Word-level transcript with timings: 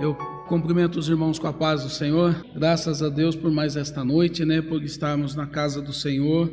Eu 0.00 0.16
cumprimento 0.48 0.98
os 0.98 1.08
irmãos 1.08 1.38
com 1.38 1.46
a 1.46 1.52
paz 1.52 1.84
do 1.84 1.88
Senhor. 1.88 2.44
Graças 2.52 3.00
a 3.00 3.08
Deus 3.08 3.36
por 3.36 3.52
mais 3.52 3.76
esta 3.76 4.04
noite, 4.04 4.44
né, 4.44 4.60
por 4.60 4.82
estarmos 4.82 5.36
na 5.36 5.46
casa 5.46 5.80
do 5.80 5.92
Senhor 5.92 6.52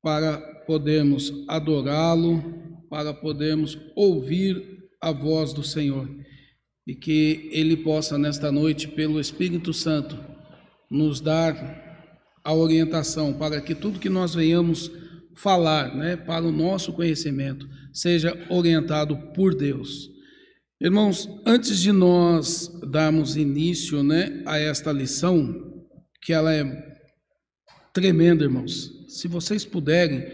para 0.00 0.38
podermos 0.64 1.32
adorá-lo, 1.48 2.40
para 2.88 3.12
podermos 3.12 3.76
ouvir 3.96 4.78
a 5.00 5.10
voz 5.10 5.52
do 5.52 5.64
Senhor. 5.64 6.08
E 6.86 6.94
que 6.94 7.50
ele 7.52 7.76
possa 7.78 8.16
nesta 8.16 8.52
noite 8.52 8.86
pelo 8.86 9.20
Espírito 9.20 9.74
Santo 9.74 10.16
nos 10.88 11.20
dar 11.20 12.06
a 12.44 12.54
orientação 12.54 13.32
para 13.32 13.60
que 13.60 13.74
tudo 13.74 13.98
que 13.98 14.08
nós 14.08 14.36
venhamos 14.36 14.88
falar, 15.34 15.96
né, 15.96 16.16
para 16.16 16.44
o 16.44 16.52
nosso 16.52 16.92
conhecimento, 16.92 17.68
seja 17.92 18.38
orientado 18.48 19.16
por 19.34 19.54
Deus. 19.54 20.17
Irmãos, 20.80 21.28
antes 21.44 21.80
de 21.80 21.90
nós 21.90 22.68
darmos 22.88 23.36
início, 23.36 24.04
né, 24.04 24.44
a 24.46 24.58
esta 24.58 24.92
lição, 24.92 25.84
que 26.22 26.32
ela 26.32 26.54
é 26.54 26.64
tremenda, 27.92 28.44
irmãos. 28.44 28.88
Se 29.08 29.26
vocês 29.26 29.64
puderem, 29.64 30.24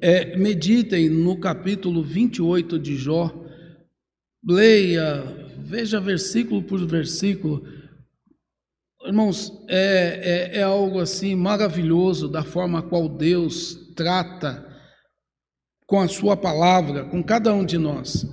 é, 0.00 0.36
meditem 0.36 1.08
no 1.08 1.38
capítulo 1.38 2.02
28 2.02 2.76
de 2.76 2.96
Jó, 2.96 3.32
leia, 4.44 5.22
veja 5.58 6.00
versículo 6.00 6.60
por 6.62 6.84
versículo, 6.84 7.62
Irmãos, 9.04 9.64
é, 9.68 10.50
é, 10.54 10.58
é, 10.58 10.62
algo 10.64 10.98
assim 10.98 11.36
maravilhoso 11.36 12.28
da 12.28 12.42
forma 12.42 12.82
qual 12.82 13.08
Deus 13.08 13.94
trata 13.94 14.66
com 15.86 16.00
a 16.00 16.08
Sua 16.08 16.36
palavra, 16.36 17.04
com 17.04 17.22
cada 17.22 17.54
um 17.54 17.64
de 17.64 17.78
nós. 17.78 18.26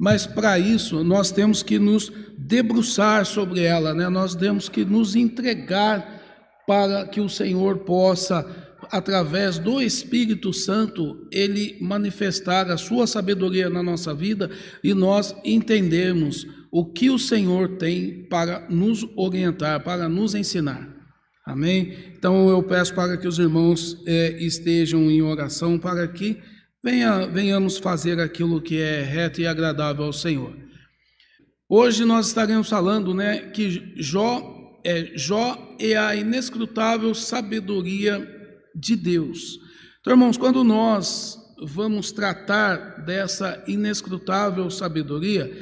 Mas 0.00 0.26
para 0.26 0.58
isso 0.58 1.04
nós 1.04 1.30
temos 1.30 1.62
que 1.62 1.78
nos 1.78 2.10
debruçar 2.38 3.26
sobre 3.26 3.60
ela, 3.60 3.92
né? 3.92 4.08
nós 4.08 4.34
temos 4.34 4.66
que 4.66 4.82
nos 4.82 5.14
entregar 5.14 6.22
para 6.66 7.06
que 7.06 7.20
o 7.20 7.28
Senhor 7.28 7.80
possa, 7.80 8.46
através 8.90 9.58
do 9.58 9.78
Espírito 9.78 10.54
Santo, 10.54 11.28
Ele 11.30 11.76
manifestar 11.82 12.70
a 12.70 12.78
Sua 12.78 13.06
sabedoria 13.06 13.68
na 13.68 13.82
nossa 13.82 14.14
vida 14.14 14.50
e 14.82 14.94
nós 14.94 15.36
entendermos 15.44 16.46
o 16.72 16.86
que 16.86 17.10
o 17.10 17.18
Senhor 17.18 17.76
tem 17.76 18.26
para 18.30 18.66
nos 18.70 19.06
orientar, 19.16 19.84
para 19.84 20.08
nos 20.08 20.34
ensinar. 20.34 20.88
Amém? 21.44 21.94
Então 22.16 22.48
eu 22.48 22.62
peço 22.62 22.94
para 22.94 23.18
que 23.18 23.28
os 23.28 23.38
irmãos 23.38 24.02
é, 24.06 24.42
estejam 24.42 25.10
em 25.10 25.20
oração 25.20 25.78
para 25.78 26.08
que 26.08 26.38
venha, 26.82 27.26
venhamos 27.26 27.78
fazer 27.78 28.20
aquilo 28.20 28.60
que 28.60 28.80
é 28.80 29.02
reto 29.02 29.40
e 29.40 29.46
agradável 29.46 30.04
ao 30.04 30.12
Senhor. 30.12 30.56
Hoje 31.68 32.04
nós 32.04 32.28
estaremos 32.28 32.68
falando, 32.68 33.14
né, 33.14 33.50
que 33.50 33.94
Jó 33.96 34.58
é 34.84 35.12
Jó 35.16 35.76
é 35.78 35.96
a 35.96 36.16
inescrutável 36.16 37.14
sabedoria 37.14 38.26
de 38.74 38.96
Deus. 38.96 39.58
Então, 40.00 40.14
irmãos, 40.14 40.36
quando 40.36 40.64
nós 40.64 41.38
vamos 41.62 42.10
tratar 42.10 43.04
dessa 43.04 43.62
inescrutável 43.68 44.70
sabedoria, 44.70 45.52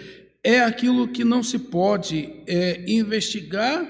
é 0.45 0.61
aquilo 0.61 1.09
que 1.09 1.25
não 1.25 1.43
se 1.43 1.59
pode 1.59 2.43
é, 2.47 2.85
investigar 2.91 3.87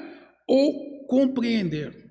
ou 0.46 1.06
compreender. 1.06 2.08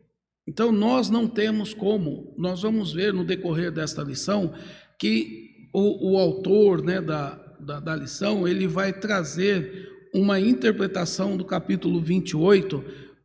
Então, 0.48 0.72
nós 0.72 1.10
não 1.10 1.28
temos 1.28 1.74
como, 1.74 2.34
nós 2.38 2.62
vamos 2.62 2.94
ver 2.94 3.12
no 3.14 3.26
decorrer 3.26 3.72
desta 3.72 4.02
lição, 4.04 4.54
que 5.00 5.70
o, 5.74 6.14
o 6.14 6.18
autor 6.18 6.84
né, 6.84 7.02
da, 7.02 7.36
da, 7.60 7.80
da 7.80 7.96
lição, 7.96 8.48
ele 8.48 8.68
vai 8.68 8.94
trazer 8.94 9.90
uma 10.14 10.40
interpretação 10.40 11.38
do 11.38 11.46
capítulo 11.46 12.02
28 12.02 12.84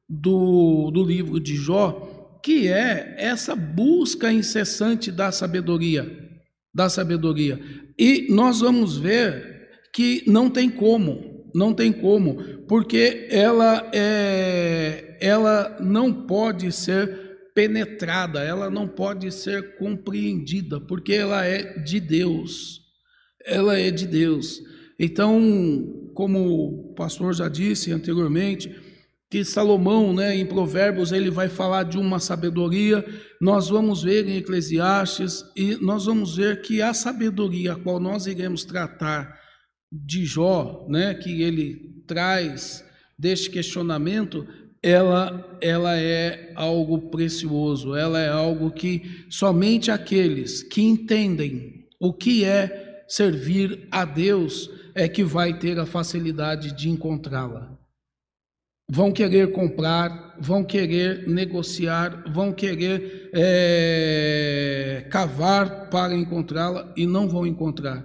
do, 0.08 0.91
do 0.91 1.04
livro 1.04 1.41
de 1.41 1.56
Jó, 1.56 2.41
que 2.42 2.69
é 2.69 3.14
essa 3.19 3.54
busca 3.54 4.32
incessante 4.32 5.10
da 5.10 5.30
sabedoria, 5.32 6.06
da 6.74 6.88
sabedoria. 6.88 7.60
E 7.98 8.26
nós 8.30 8.60
vamos 8.60 8.98
ver 8.98 9.69
que 9.94 10.25
não 10.26 10.50
tem 10.50 10.69
como, 10.69 11.50
não 11.54 11.72
tem 11.72 11.92
como, 11.92 12.42
porque 12.66 13.28
ela 13.30 13.88
é, 13.94 15.16
ela 15.20 15.78
não 15.80 16.12
pode 16.12 16.72
ser 16.72 17.31
penetrada, 17.54 18.40
ela 18.40 18.70
não 18.70 18.88
pode 18.88 19.30
ser 19.32 19.76
compreendida, 19.76 20.80
porque 20.80 21.12
ela 21.12 21.44
é 21.44 21.78
de 21.78 22.00
Deus. 22.00 22.80
Ela 23.44 23.78
é 23.78 23.90
de 23.90 24.06
Deus. 24.06 24.60
Então, 24.98 26.10
como 26.14 26.90
o 26.90 26.94
pastor 26.94 27.34
já 27.34 27.48
disse 27.48 27.92
anteriormente, 27.92 28.74
que 29.32 29.44
Salomão, 29.44 30.12
né, 30.12 30.36
em 30.36 30.44
Provérbios, 30.44 31.10
ele 31.10 31.30
vai 31.30 31.48
falar 31.48 31.84
de 31.84 31.96
uma 31.96 32.20
sabedoria, 32.20 33.02
nós 33.40 33.70
vamos 33.70 34.02
ver 34.02 34.28
em 34.28 34.36
Eclesiastes, 34.36 35.42
e 35.56 35.76
nós 35.76 36.04
vamos 36.04 36.36
ver 36.36 36.60
que 36.60 36.82
a 36.82 36.92
sabedoria 36.92 37.72
a 37.72 37.76
qual 37.76 37.98
nós 37.98 38.26
iremos 38.26 38.62
tratar 38.62 39.34
de 39.90 40.26
Jó, 40.26 40.86
né, 40.88 41.14
que 41.14 41.40
ele 41.40 42.02
traz 42.06 42.84
deste 43.19 43.50
questionamento, 43.50 44.46
ela, 44.82 45.59
ela 45.60 45.97
é 45.97 46.53
algo 46.54 47.10
precioso, 47.10 47.94
ela 47.94 48.19
é 48.20 48.28
algo 48.28 48.70
que 48.70 49.26
somente 49.31 49.91
aqueles 49.91 50.62
que 50.62 50.82
entendem 50.82 51.87
o 52.00 52.12
que 52.12 52.44
é 52.44 53.04
servir 53.06 53.87
a 53.91 54.04
Deus 54.04 54.69
é 54.94 55.09
que 55.09 55.22
vai 55.22 55.59
ter 55.59 55.78
a 55.78 55.87
facilidade 55.87 56.76
de 56.76 56.91
encontrá-la. 56.91 57.78
Vão 58.91 59.12
querer 59.12 59.53
comprar, 59.53 60.37
vão 60.41 60.65
querer 60.65 61.28
negociar, 61.28 62.25
vão 62.31 62.53
querer 62.53 63.31
é, 63.32 65.06
cavar 65.10 65.88
para 65.88 66.14
encontrá-la 66.14 66.93
e 66.97 67.06
não 67.06 67.28
vão 67.28 67.47
encontrar 67.47 68.04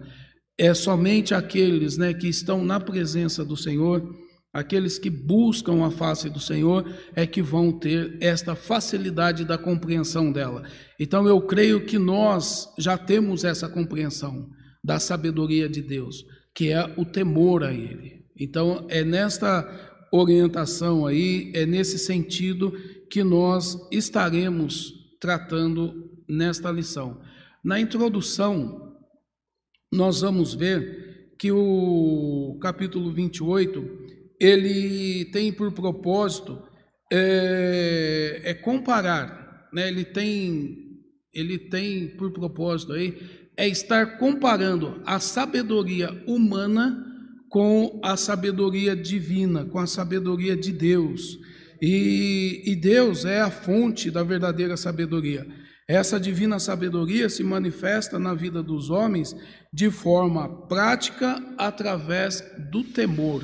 é 0.57 0.73
somente 0.73 1.35
aqueles 1.35 1.97
né, 1.97 2.13
que 2.13 2.27
estão 2.27 2.65
na 2.65 2.79
presença 2.79 3.45
do 3.45 3.55
Senhor, 3.55 4.03
aqueles 4.57 4.97
que 4.97 5.07
buscam 5.07 5.85
a 5.85 5.91
face 5.91 6.31
do 6.31 6.39
Senhor, 6.39 6.83
é 7.15 7.27
que 7.27 7.43
vão 7.43 7.71
ter 7.71 8.17
esta 8.19 8.55
facilidade 8.55 9.45
da 9.45 9.55
compreensão 9.55 10.31
dela. 10.31 10.63
Então 10.99 11.27
eu 11.27 11.39
creio 11.41 11.85
que 11.85 11.99
nós 11.99 12.67
já 12.75 12.97
temos 12.97 13.43
essa 13.43 13.69
compreensão 13.69 14.49
da 14.83 14.99
sabedoria 14.99 15.69
de 15.69 15.79
Deus, 15.79 16.25
que 16.55 16.71
é 16.71 16.91
o 16.97 17.05
temor 17.05 17.63
a 17.63 17.71
Ele. 17.71 18.25
Então 18.35 18.83
é 18.89 19.03
nesta 19.03 19.63
orientação 20.11 21.05
aí, 21.05 21.51
é 21.53 21.63
nesse 21.63 21.99
sentido 21.99 22.71
que 23.11 23.23
nós 23.23 23.77
estaremos 23.91 24.91
tratando 25.19 26.19
nesta 26.27 26.71
lição. 26.71 27.21
Na 27.63 27.79
introdução, 27.79 28.97
nós 29.93 30.21
vamos 30.21 30.55
ver 30.55 31.35
que 31.37 31.51
o 31.51 32.57
capítulo 32.59 33.13
28 33.13 34.06
ele 34.39 35.25
tem 35.25 35.51
por 35.51 35.71
propósito 35.71 36.61
é, 37.11 38.41
é 38.43 38.53
comparar, 38.53 39.69
né? 39.73 39.87
Ele 39.87 40.03
tem 40.05 40.85
ele 41.33 41.57
tem 41.57 42.07
por 42.17 42.31
propósito 42.31 42.93
aí 42.93 43.17
é 43.57 43.67
estar 43.67 44.17
comparando 44.17 45.01
a 45.05 45.19
sabedoria 45.19 46.11
humana 46.27 47.03
com 47.49 47.99
a 48.03 48.15
sabedoria 48.15 48.95
divina, 48.95 49.65
com 49.65 49.79
a 49.79 49.87
sabedoria 49.87 50.55
de 50.55 50.71
Deus. 50.71 51.39
E, 51.81 52.61
e 52.65 52.75
Deus 52.75 53.25
é 53.25 53.41
a 53.41 53.49
fonte 53.49 54.11
da 54.11 54.21
verdadeira 54.21 54.77
sabedoria. 54.77 55.45
Essa 55.87 56.19
divina 56.19 56.59
sabedoria 56.59 57.29
se 57.29 57.43
manifesta 57.43 58.19
na 58.19 58.33
vida 58.33 58.61
dos 58.61 58.89
homens 58.89 59.35
de 59.73 59.89
forma 59.89 60.67
prática 60.67 61.41
através 61.57 62.43
do 62.71 62.83
temor. 62.83 63.43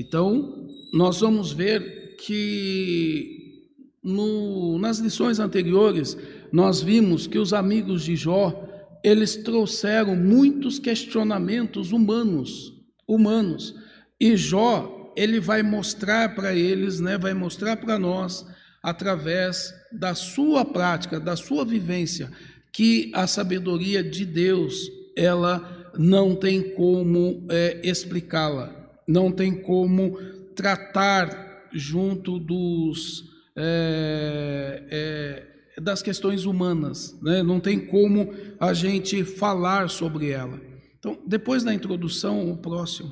Então, 0.00 0.66
nós 0.94 1.20
vamos 1.20 1.52
ver 1.52 2.16
que 2.16 3.68
no, 4.02 4.78
nas 4.78 4.98
lições 4.98 5.38
anteriores 5.38 6.16
nós 6.50 6.80
vimos 6.80 7.26
que 7.26 7.38
os 7.38 7.52
amigos 7.52 8.02
de 8.02 8.16
Jó 8.16 8.66
eles 9.04 9.36
trouxeram 9.36 10.16
muitos 10.16 10.78
questionamentos 10.78 11.92
humanos, 11.92 12.72
humanos. 13.06 13.74
E 14.18 14.38
Jó 14.38 15.12
ele 15.14 15.38
vai 15.38 15.62
mostrar 15.62 16.34
para 16.34 16.54
eles, 16.54 16.98
né, 16.98 17.18
vai 17.18 17.34
mostrar 17.34 17.76
para 17.76 17.98
nós 17.98 18.46
através 18.82 19.70
da 19.92 20.14
sua 20.14 20.64
prática, 20.64 21.20
da 21.20 21.36
sua 21.36 21.62
vivência, 21.62 22.30
que 22.72 23.10
a 23.14 23.26
sabedoria 23.26 24.02
de 24.02 24.24
Deus 24.24 24.90
ela 25.14 25.92
não 25.98 26.34
tem 26.34 26.74
como 26.74 27.46
é, 27.50 27.80
explicá-la, 27.84 28.79
não 29.10 29.32
tem 29.32 29.52
como 29.52 30.16
tratar 30.54 31.68
junto 31.72 32.38
dos 32.38 33.24
é, 33.56 34.84
é, 34.90 35.80
das 35.80 36.02
questões 36.02 36.44
humanas, 36.44 37.18
né? 37.20 37.42
não 37.42 37.58
tem 37.58 37.78
como 37.78 38.32
a 38.58 38.72
gente 38.72 39.24
falar 39.24 39.88
sobre 39.90 40.30
ela. 40.30 40.60
Então, 40.98 41.18
depois 41.26 41.64
da 41.64 41.74
introdução, 41.74 42.50
o 42.50 42.56
próximo. 42.58 43.10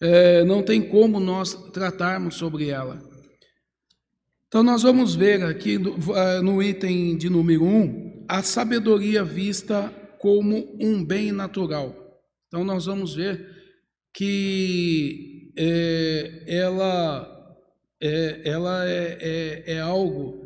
é, 0.00 0.44
não 0.44 0.62
tem 0.62 0.82
como 0.82 1.20
nós 1.20 1.54
tratarmos 1.72 2.34
sobre 2.34 2.68
ela. 2.68 3.00
Então, 4.48 4.62
nós 4.62 4.82
vamos 4.82 5.14
ver 5.14 5.42
aqui 5.44 5.78
no, 5.78 6.62
é, 6.62 6.66
item 6.66 7.16
de 7.16 7.28
número 7.28 7.64
1 7.64 7.68
um, 7.68 8.24
a 8.28 8.42
sabedoria 8.42 9.22
vista 9.22 9.92
como 10.18 10.76
um 10.80 11.04
bem 11.04 11.30
natural. 11.30 11.94
Então, 12.48 12.64
nós 12.64 12.86
vamos 12.86 13.14
ver 13.14 13.55
que 14.16 15.52
é, 15.54 16.42
ela, 16.46 17.54
é, 18.00 18.48
ela 18.48 18.88
é, 18.88 19.18
é, 19.20 19.74
é 19.74 19.80
algo 19.80 20.42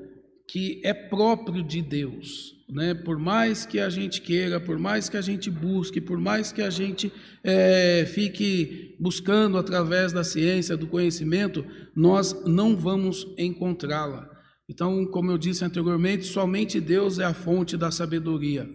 que 0.49 0.81
é 0.82 0.93
próprio 0.93 1.62
de 1.62 1.81
Deus. 1.81 2.56
Né? 2.69 2.94
Por 2.94 3.17
mais 3.17 3.64
que 3.64 3.78
a 3.78 3.88
gente 3.88 4.22
queira, 4.22 4.58
por 4.58 4.76
mais 4.76 5.08
que 5.08 5.17
a 5.17 5.20
gente 5.20 5.49
busque, 5.49 6.00
por 6.00 6.19
mais 6.19 6.50
que 6.50 6.62
a 6.62 6.69
gente 6.69 7.12
é, 7.44 8.05
fique 8.12 8.96
buscando 8.99 9.56
através 9.56 10.12
da 10.12 10.25
ciência, 10.25 10.76
do 10.76 10.88
conhecimento, 10.88 11.64
nós 11.94 12.44
não 12.44 12.76
vamos 12.76 13.25
encontrá-la. 13.38 14.28
Então, 14.69 15.06
como 15.06 15.31
eu 15.31 15.38
disse 15.38 15.64
anteriormente, 15.64 16.26
somente 16.26 16.81
Deus 16.81 17.20
é 17.20 17.25
a 17.25 17.34
fonte 17.34 17.76
da 17.76 17.93
sabedoria. 17.93 18.69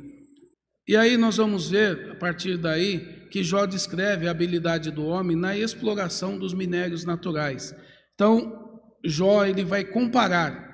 E 0.88 0.96
aí 0.96 1.18
nós 1.18 1.36
vamos 1.36 1.70
ver, 1.70 2.12
a 2.12 2.16
partir 2.16 2.58
daí, 2.58 3.15
que 3.30 3.44
Jó 3.44 3.66
descreve 3.66 4.28
a 4.28 4.32
habilidade 4.32 4.92
do 4.92 5.06
homem 5.06 5.36
na 5.36 5.58
exploração 5.58 6.38
dos 6.38 6.54
minérios 6.54 7.06
naturais. 7.06 7.76
Então, 8.14 8.80
Jó 9.04 9.46
ele 9.46 9.64
vai 9.64 9.84
comparar 9.84 10.66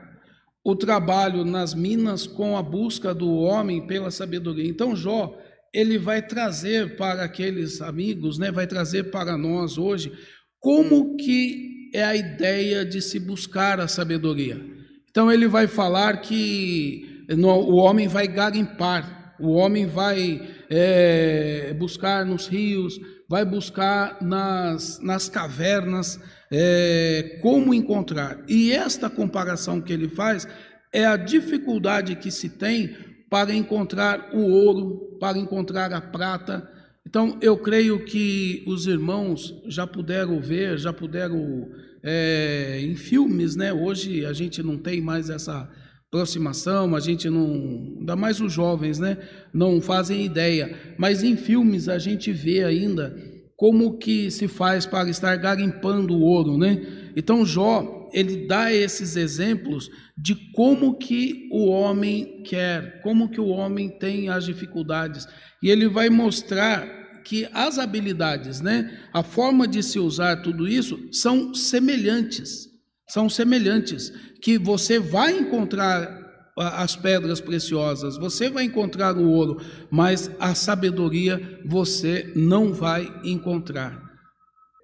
o 0.64 0.76
trabalho 0.76 1.44
nas 1.44 1.74
minas 1.74 2.28
com 2.28 2.56
a 2.56 2.62
busca 2.62 3.14
do 3.14 3.34
homem 3.34 3.86
pela 3.88 4.12
sabedoria. 4.12 4.70
Então 4.70 4.96
Jó, 4.96 5.38
ele 5.74 5.98
vai 5.98 6.22
trazer 6.22 6.96
para 6.96 7.24
aqueles 7.24 7.82
amigos, 7.82 8.38
né, 8.38 8.52
vai 8.52 8.68
trazer 8.68 9.06
para 9.06 9.38
nós 9.38 9.78
hoje 9.78 10.12
como 10.60 11.16
que 11.18 11.90
é 11.94 12.04
a 12.04 12.16
ideia 12.16 12.86
de 12.86 13.02
se 13.02 13.20
buscar 13.20 13.80
a 13.80 13.88
sabedoria. 13.88 14.64
Então 15.10 15.32
ele 15.32 15.48
vai 15.48 15.68
falar 15.68 16.22
que 16.22 17.26
o 17.36 17.76
homem 17.76 18.08
vai 18.08 18.28
garimpar, 18.28 19.36
o 19.40 19.54
homem 19.54 19.88
vai 19.88 20.42
é, 20.74 21.74
buscar 21.78 22.26
nos 22.26 22.48
rios, 22.48 22.98
vai 23.28 23.44
buscar 23.44 24.22
nas, 24.22 25.02
nas 25.02 25.28
cavernas, 25.28 26.18
é, 26.50 27.40
como 27.42 27.74
encontrar. 27.74 28.42
E 28.48 28.72
esta 28.72 29.10
comparação 29.10 29.82
que 29.82 29.92
ele 29.92 30.08
faz 30.08 30.48
é 30.94 31.06
a 31.06 31.18
dificuldade 31.18 32.16
que 32.16 32.32
se 32.32 32.50
tem 32.50 32.96
para 33.30 33.54
encontrar 33.54 34.30
o 34.34 34.40
ouro, 34.40 35.18
para 35.20 35.38
encontrar 35.38 35.92
a 35.94 36.00
prata. 36.00 36.70
Então, 37.06 37.38
eu 37.42 37.58
creio 37.58 38.06
que 38.06 38.64
os 38.66 38.88
irmãos 38.88 39.54
já 39.68 39.86
puderam 39.86 40.40
ver, 40.40 40.78
já 40.78 40.94
puderam 40.94 41.70
é, 42.02 42.80
em 42.82 42.96
filmes, 42.96 43.58
né? 43.58 43.74
Hoje 43.74 44.26
a 44.26 44.32
gente 44.32 44.64
não 44.64 44.78
tem 44.78 45.02
mais 45.02 45.30
essa 45.30 45.70
aproximação, 46.12 46.94
a 46.94 47.00
gente 47.00 47.30
não, 47.30 47.96
ainda 48.00 48.18
mais 48.18 48.42
os 48.42 48.52
jovens, 48.52 49.00
né? 49.00 49.18
Não 49.54 49.80
fazem 49.80 50.26
ideia, 50.26 50.78
mas 50.98 51.24
em 51.24 51.38
filmes 51.38 51.88
a 51.88 51.98
gente 51.98 52.34
vê 52.34 52.66
ainda 52.66 53.16
como 53.56 53.98
que 53.98 54.30
se 54.30 54.50
faz 54.50 54.86
para 54.86 55.10
estar 55.10 55.34
garimpando 55.38 56.14
o 56.14 56.22
ouro, 56.22 56.58
né? 56.58 57.12
Então 57.16 57.46
Jó, 57.46 58.10
ele 58.12 58.46
dá 58.46 58.74
esses 58.74 59.16
exemplos 59.16 59.90
de 60.18 60.36
como 60.52 60.98
que 60.98 61.48
o 61.50 61.68
homem 61.68 62.44
quer, 62.44 63.02
como 63.02 63.30
que 63.30 63.40
o 63.40 63.48
homem 63.48 63.88
tem 63.88 64.28
as 64.28 64.44
dificuldades. 64.44 65.26
E 65.64 65.70
ele 65.70 65.88
vai 65.88 66.10
mostrar 66.10 66.86
que 67.24 67.48
as 67.54 67.80
habilidades, 67.80 68.60
né, 68.60 69.00
a 69.14 69.24
forma 69.24 69.66
de 69.66 69.82
se 69.82 69.98
usar 69.98 70.42
tudo 70.42 70.68
isso 70.68 71.00
são 71.12 71.54
semelhantes. 71.54 72.71
São 73.12 73.28
semelhantes 73.28 74.10
que 74.42 74.58
você 74.58 74.98
vai 74.98 75.38
encontrar 75.38 76.18
as 76.56 76.96
pedras 76.96 77.42
preciosas, 77.42 78.18
você 78.18 78.50
vai 78.50 78.64
encontrar 78.64 79.18
o 79.18 79.30
ouro, 79.30 79.60
mas 79.90 80.32
a 80.40 80.56
sabedoria 80.56 81.60
você 81.66 82.32
não 82.38 82.74
vai 82.74 83.06
encontrar. 83.26 84.02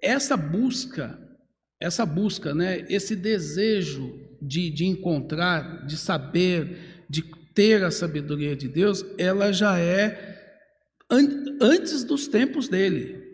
Essa 0.02 0.36
busca, 0.36 1.18
essa 1.80 2.04
busca, 2.04 2.54
né, 2.54 2.84
esse 2.90 3.16
desejo 3.16 4.14
de, 4.42 4.68
de 4.68 4.84
encontrar, 4.84 5.86
de 5.86 5.96
saber, 5.96 7.06
de 7.08 7.24
ter 7.54 7.82
a 7.82 7.90
sabedoria 7.90 8.54
de 8.54 8.68
Deus, 8.68 9.06
ela 9.16 9.52
já 9.52 9.78
é 9.78 10.36
an 11.10 11.56
antes 11.62 12.04
dos 12.04 12.28
tempos 12.28 12.68
dele. 12.68 13.24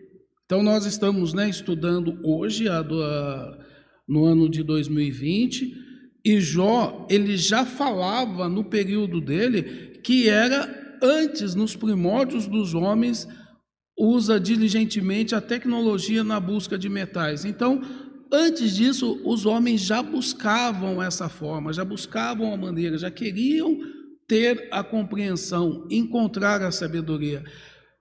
Então 0.45 0.63
nós 0.63 0.85
estamos 0.85 1.33
né, 1.33 1.49
estudando 1.49 2.17
hoje, 2.23 2.69
a 2.69 2.79
a, 2.79 3.64
no 4.07 4.25
ano 4.25 4.49
de 4.49 4.63
2020, 4.63 5.85
e 6.23 6.39
Jó, 6.39 7.05
ele 7.09 7.37
já 7.37 7.65
falava 7.65 8.49
no 8.49 8.63
período 8.63 9.21
dele 9.21 9.99
que 10.03 10.27
era 10.27 10.97
antes, 11.01 11.55
nos 11.55 11.75
primórdios 11.75 12.47
dos 12.47 12.73
homens, 12.73 13.27
usa 13.97 14.39
diligentemente 14.39 15.35
a 15.35 15.41
tecnologia 15.41 16.23
na 16.23 16.39
busca 16.39 16.77
de 16.77 16.89
metais. 16.89 17.45
Então, 17.45 17.81
antes 18.31 18.75
disso, 18.75 19.21
os 19.23 19.45
homens 19.45 19.81
já 19.81 20.01
buscavam 20.01 21.01
essa 21.01 21.29
forma, 21.29 21.71
já 21.71 21.85
buscavam 21.85 22.53
a 22.53 22.57
maneira, 22.57 22.97
já 22.97 23.09
queriam 23.09 23.79
ter 24.27 24.67
a 24.71 24.83
compreensão, 24.83 25.87
encontrar 25.89 26.61
a 26.61 26.71
sabedoria. 26.71 27.43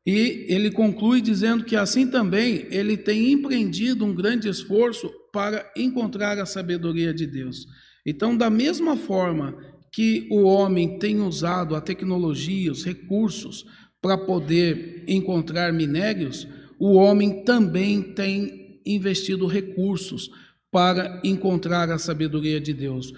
E 0.07 0.47
ele 0.49 0.71
conclui 0.71 1.21
dizendo 1.21 1.65
que 1.65 1.77
assim 1.77 2.07
também 2.07 2.67
ele 2.71 2.97
tem 2.97 3.33
empreendido 3.33 4.05
um 4.05 4.15
grande 4.15 4.49
esforço 4.49 5.11
para 5.35 5.69
encontrar 5.77 6.39
a 6.39 6.47
sabedoria 6.47 7.13
de 7.13 7.27
Deus. 7.27 7.67
Então, 8.07 8.37
da 8.37 8.49
mesma 8.49 8.97
forma 8.97 9.59
que 9.93 10.29
o 10.31 10.45
homem 10.45 10.97
tem 11.01 11.21
usado 11.21 11.75
a 11.75 11.81
tecnologia, 11.81 12.71
os 12.71 12.85
recursos 12.85 13.65
para 14.01 14.17
poder 14.17 15.03
encontrar 15.09 15.73
minérios, 15.73 16.47
o 16.79 16.95
homem 16.95 17.43
também 17.43 18.01
tem 18.01 18.81
investido 18.87 19.47
recursos 19.47 20.31
para 20.71 21.21
encontrar 21.25 21.91
a 21.91 21.99
sabedoria 21.99 22.61
de 22.61 22.73
Deus. 22.73 23.13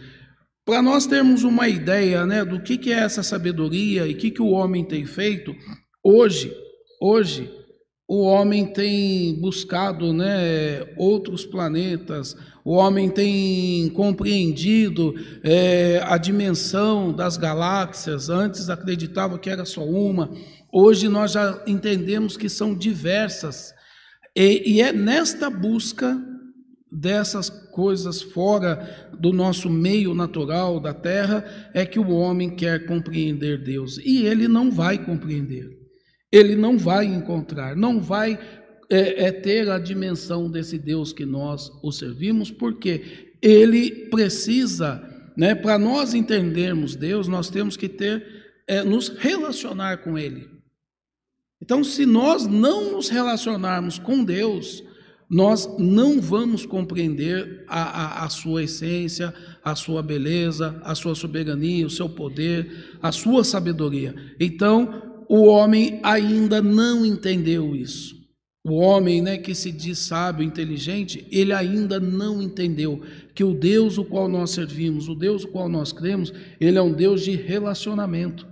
Para 0.65 0.81
nós 0.81 1.07
termos 1.07 1.45
uma 1.45 1.69
ideia 1.69 2.25
né, 2.25 2.47
do 2.47 2.63
que, 2.63 2.79
que 2.79 2.93
é 2.93 3.01
essa 3.01 3.23
sabedoria 3.23 4.07
e 4.07 4.15
o 4.15 4.17
que, 4.17 4.31
que 4.31 4.43
o 4.43 4.51
homem 4.51 4.85
tem 4.85 5.05
feito, 5.05 5.55
hoje, 6.03 6.51
hoje 6.99 7.51
o 8.09 8.23
homem 8.23 8.67
tem 8.67 9.35
buscado 9.41 10.13
né, 10.13 10.87
outros 10.97 11.45
planetas, 11.45 12.37
o 12.65 12.73
homem 12.75 13.11
tem 13.11 13.89
compreendido 13.91 15.15
é, 15.43 16.01
a 16.05 16.17
dimensão 16.17 17.13
das 17.13 17.37
galáxias. 17.37 18.31
Antes 18.31 18.71
acreditava 18.71 19.39
que 19.39 19.51
era 19.51 19.65
só 19.65 19.85
uma, 19.85 20.31
hoje 20.73 21.09
nós 21.09 21.33
já 21.33 21.63
entendemos 21.67 22.37
que 22.37 22.49
são 22.49 22.75
diversas. 22.75 23.75
E, 24.35 24.75
e 24.75 24.81
é 24.81 24.93
nesta 24.93 25.51
busca 25.51 26.17
dessas 26.93 27.51
coisas 27.51 28.23
fora 28.23 29.11
do 29.19 29.33
nosso 29.33 29.69
meio 29.69 30.15
natural 30.15 30.79
da 30.79 30.95
terra 30.95 31.45
é 31.75 31.85
que 31.85 31.99
o 31.99 32.11
homem 32.11 32.55
quer 32.55 32.87
compreender 32.87 33.65
Deus. 33.65 33.99
E 33.99 34.25
ele 34.27 34.47
não 34.47 34.71
vai 34.71 34.97
compreender 35.05 35.86
ele 36.31 36.57
não 36.57 36.77
vai 36.79 37.07
encontrar, 37.07 37.77
não 37.77 38.01
vai 38.01 38.39
é, 38.91 39.27
é, 39.27 39.33
ter 39.33 39.69
a 39.71 39.79
dimensão 39.79 40.51
desse 40.51 40.79
Deus 40.79 41.13
que 41.13 41.25
nós 41.25 41.71
o 41.83 41.91
servimos, 41.91 42.51
porque 42.51 43.35
ele 43.43 43.91
precisa, 44.11 45.03
né, 45.37 45.55
para 45.55 45.79
nós 45.79 46.15
entendermos 46.15 46.97
Deus, 46.97 47.29
nós 47.29 47.51
temos 47.51 47.77
que 47.77 47.89
ter, 47.89 48.25
é, 48.67 48.83
nos 48.83 49.09
relacionar 49.09 49.99
com 49.99 50.19
Ele. 50.19 50.49
Então, 51.61 51.83
se 51.83 52.05
nós 52.05 52.47
não 52.47 52.93
nos 52.93 53.09
relacionarmos 53.09 53.99
com 53.99 54.23
Deus, 54.23 54.83
nós 55.29 55.69
não 55.79 56.21
vamos 56.21 56.65
compreender 56.65 57.65
a, 57.67 57.83
a, 57.83 58.25
a, 58.25 58.29
sua 58.29 58.63
essência, 58.63 59.35
a 59.65 59.75
sua 59.75 60.03
beleza, 60.03 60.81
a 60.85 60.95
sua 60.95 61.15
soberania, 61.15 61.87
o 61.87 61.91
seu 61.91 62.09
poder, 62.09 62.99
a 63.03 63.11
sua 63.11 63.43
sabedoria. 63.43 64.15
Então, 64.39 65.06
o 65.29 65.45
homem 65.45 66.01
ainda 66.03 66.63
não 66.63 67.05
entendeu 67.05 67.75
isso. 67.75 68.17
O 68.65 68.75
homem, 68.79 69.23
né, 69.23 69.39
que 69.39 69.55
se 69.55 69.71
diz 69.71 69.99
sábio, 69.99 70.45
inteligente, 70.45 71.27
ele 71.31 71.53
ainda 71.53 72.01
não 72.01 72.43
entendeu 72.43 73.01
que 73.33 73.45
o 73.45 73.55
Deus 73.55 73.97
o 73.97 74.05
qual 74.05 74.29
nós 74.29 74.51
servimos, 74.51 75.09
o 75.09 75.15
Deus 75.15 75.45
o 75.45 75.49
qual 75.49 75.69
nós 75.69 75.93
cremos, 75.93 76.33
ele 76.61 76.77
é 76.77 76.83
um 76.83 76.93
Deus 76.93 77.23
de 77.23 77.31
relacionamento. 77.31 78.47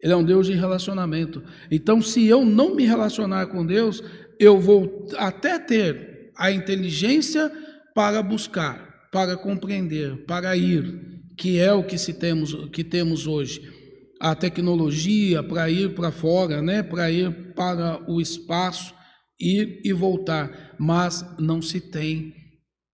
Ele 0.00 0.12
é 0.12 0.16
um 0.16 0.24
Deus 0.24 0.46
de 0.46 0.52
relacionamento. 0.52 1.42
Então, 1.70 2.00
se 2.00 2.24
eu 2.26 2.44
não 2.44 2.74
me 2.74 2.84
relacionar 2.84 3.46
com 3.46 3.66
Deus, 3.66 4.02
eu 4.38 4.60
vou 4.60 5.08
até 5.16 5.58
ter 5.58 6.30
a 6.36 6.52
inteligência 6.52 7.50
para 7.94 8.22
buscar, 8.22 9.08
para 9.10 9.36
compreender, 9.36 10.24
para 10.24 10.56
ir, 10.56 11.22
que 11.36 11.58
é 11.58 11.72
o 11.72 11.84
que 11.84 11.98
se 11.98 12.14
temos, 12.14 12.54
que 12.70 12.84
temos 12.84 13.26
hoje 13.26 13.81
a 14.22 14.36
tecnologia 14.36 15.42
para 15.42 15.68
ir 15.68 15.96
para 15.96 16.12
fora, 16.12 16.62
né, 16.62 16.80
para 16.80 17.10
ir 17.10 17.52
para 17.56 18.00
o 18.08 18.20
espaço 18.20 18.94
ir 19.40 19.80
e 19.84 19.92
voltar, 19.92 20.76
mas 20.78 21.26
não 21.40 21.60
se 21.60 21.80
tem 21.80 22.32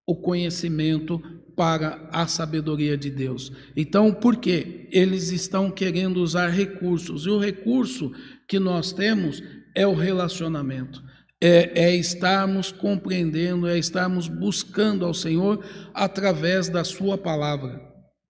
o 0.06 0.16
conhecimento 0.16 1.20
para 1.54 2.08
a 2.10 2.26
sabedoria 2.26 2.96
de 2.96 3.10
Deus. 3.10 3.52
Então, 3.76 4.14
por 4.14 4.36
quê? 4.36 4.88
Eles 4.90 5.30
estão 5.30 5.70
querendo 5.70 6.22
usar 6.22 6.48
recursos, 6.48 7.26
e 7.26 7.28
o 7.28 7.38
recurso 7.38 8.10
que 8.48 8.58
nós 8.58 8.90
temos 8.90 9.42
é 9.76 9.86
o 9.86 9.92
relacionamento. 9.92 11.02
É, 11.38 11.90
é, 11.90 11.94
estarmos 11.94 12.72
compreendendo, 12.72 13.68
é 13.68 13.78
estarmos 13.78 14.28
buscando 14.28 15.04
ao 15.04 15.12
Senhor 15.12 15.62
através 15.92 16.70
da 16.70 16.84
Sua 16.84 17.18
palavra. 17.18 17.87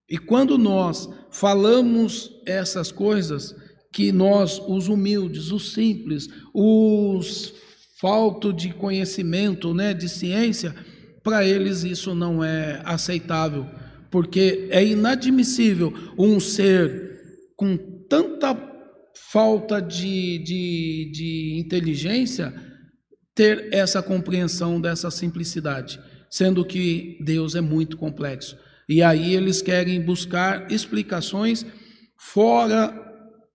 E 0.09 0.17
quando 0.17 0.57
nós 0.57 1.09
falamos 1.31 2.31
essas 2.47 2.91
coisas, 2.91 3.55
que 3.93 4.13
nós, 4.13 4.61
os 4.67 4.89
humildes, 4.89 5.51
os 5.51 5.73
simples, 5.73 6.29
os 6.55 7.53
falto 8.01 8.53
de 8.53 8.73
conhecimento, 8.73 9.75
né, 9.75 9.93
de 9.93 10.09
ciência, 10.09 10.75
para 11.23 11.45
eles 11.45 11.83
isso 11.83 12.15
não 12.15 12.43
é 12.43 12.81
aceitável, 12.85 13.67
porque 14.11 14.69
é 14.71 14.85
inadmissível 14.85 15.93
um 16.17 16.39
ser 16.39 17.21
com 17.57 17.77
tanta 18.09 18.57
falta 19.31 19.83
de, 19.83 20.39
de, 20.39 21.11
de 21.13 21.59
inteligência 21.59 22.55
ter 23.35 23.69
essa 23.73 24.03
compreensão 24.03 24.81
dessa 24.81 25.11
simplicidade, 25.11 26.01
sendo 26.31 26.65
que 26.65 27.19
Deus 27.21 27.55
é 27.55 27.61
muito 27.61 27.97
complexo. 27.97 28.57
E 28.89 29.03
aí 29.03 29.35
eles 29.35 29.61
querem 29.61 30.01
buscar 30.01 30.71
explicações 30.73 31.67
fora 32.17 32.95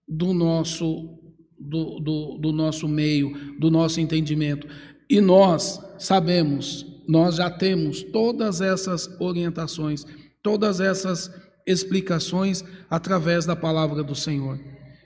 do 0.07 0.33
nosso 0.33 1.19
do, 1.59 1.99
do, 1.99 2.37
do 2.39 2.51
nosso 2.51 2.87
meio, 2.87 3.57
do 3.59 3.71
nosso 3.71 3.99
entendimento. 4.01 4.67
E 5.09 5.21
nós 5.21 5.79
sabemos, 5.97 6.85
nós 7.07 7.35
já 7.35 7.49
temos 7.49 8.03
todas 8.03 8.59
essas 8.59 9.09
orientações, 9.19 10.05
todas 10.41 10.79
essas 10.79 11.31
explicações 11.65 12.63
através 12.89 13.45
da 13.45 13.55
palavra 13.55 14.03
do 14.03 14.13
Senhor. 14.13 14.59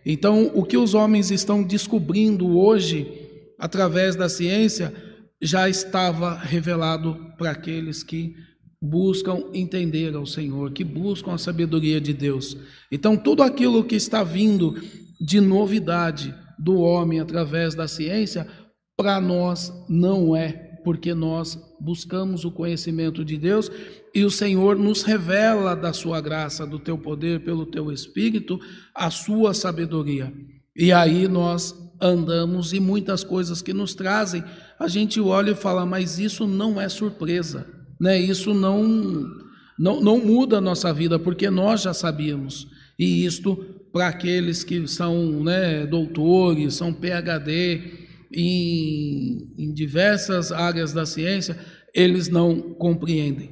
Então, 0.05 0.51
o 0.55 0.63
que 0.63 0.77
os 0.77 0.93
homens 0.93 1.31
estão 1.31 1.61
descobrindo 1.61 2.57
hoje, 2.57 3.29
através 3.59 4.15
da 4.15 4.29
ciência, 4.29 4.93
já 5.41 5.69
estava 5.69 6.35
revelado 6.35 7.33
para 7.37 7.51
aqueles 7.51 8.03
que 8.03 8.33
buscam 8.81 9.43
entender 9.53 10.15
ao 10.15 10.25
Senhor, 10.25 10.71
que 10.71 10.83
buscam 10.83 11.33
a 11.33 11.37
sabedoria 11.37 11.99
de 11.99 12.13
Deus. 12.13 12.55
Então, 12.91 13.17
tudo 13.17 13.43
aquilo 13.43 13.83
que 13.83 13.95
está 13.95 14.23
vindo 14.23 14.75
de 15.19 15.41
novidade, 15.41 16.33
do 16.59 16.79
homem 16.79 17.19
através 17.19 17.75
da 17.75 17.87
ciência, 17.87 18.47
para 18.95 19.21
nós 19.21 19.71
não 19.87 20.35
é, 20.35 20.79
porque 20.83 21.13
nós 21.13 21.59
buscamos 21.79 22.45
o 22.45 22.51
conhecimento 22.51 23.23
de 23.23 23.37
Deus 23.37 23.69
e 24.13 24.23
o 24.23 24.31
Senhor 24.31 24.75
nos 24.75 25.03
revela 25.03 25.75
da 25.75 25.93
sua 25.93 26.19
graça, 26.19 26.65
do 26.65 26.79
teu 26.79 26.97
poder, 26.97 27.43
pelo 27.43 27.65
teu 27.65 27.91
espírito, 27.91 28.59
a 28.95 29.11
sua 29.11 29.53
sabedoria. 29.53 30.33
E 30.75 30.91
aí 30.91 31.27
nós 31.27 31.75
andamos 32.01 32.73
e 32.73 32.79
muitas 32.79 33.23
coisas 33.23 33.61
que 33.61 33.73
nos 33.73 33.93
trazem, 33.95 34.43
a 34.79 34.87
gente 34.87 35.19
olha 35.19 35.51
e 35.51 35.55
fala, 35.55 35.85
mas 35.85 36.19
isso 36.19 36.47
não 36.47 36.79
é 36.79 36.87
surpresa, 36.87 37.67
né? 37.99 38.19
Isso 38.19 38.53
não 38.53 39.47
não, 39.77 40.01
não 40.01 40.17
muda 40.17 40.57
a 40.57 40.61
nossa 40.61 40.91
vida, 40.91 41.19
porque 41.19 41.49
nós 41.49 41.83
já 41.83 41.93
sabíamos. 41.93 42.67
E 42.97 43.25
isto 43.25 43.55
para 43.93 44.07
aqueles 44.07 44.63
que 44.63 44.87
são 44.87 45.43
né, 45.43 45.85
doutores, 45.85 46.73
são 46.73 46.93
PhD 46.93 48.07
em, 48.33 49.53
em 49.57 49.73
diversas 49.73 50.51
áreas 50.51 50.93
da 50.93 51.05
ciência, 51.05 51.57
eles 51.93 52.27
não 52.27 52.73
compreendem. 52.73 53.51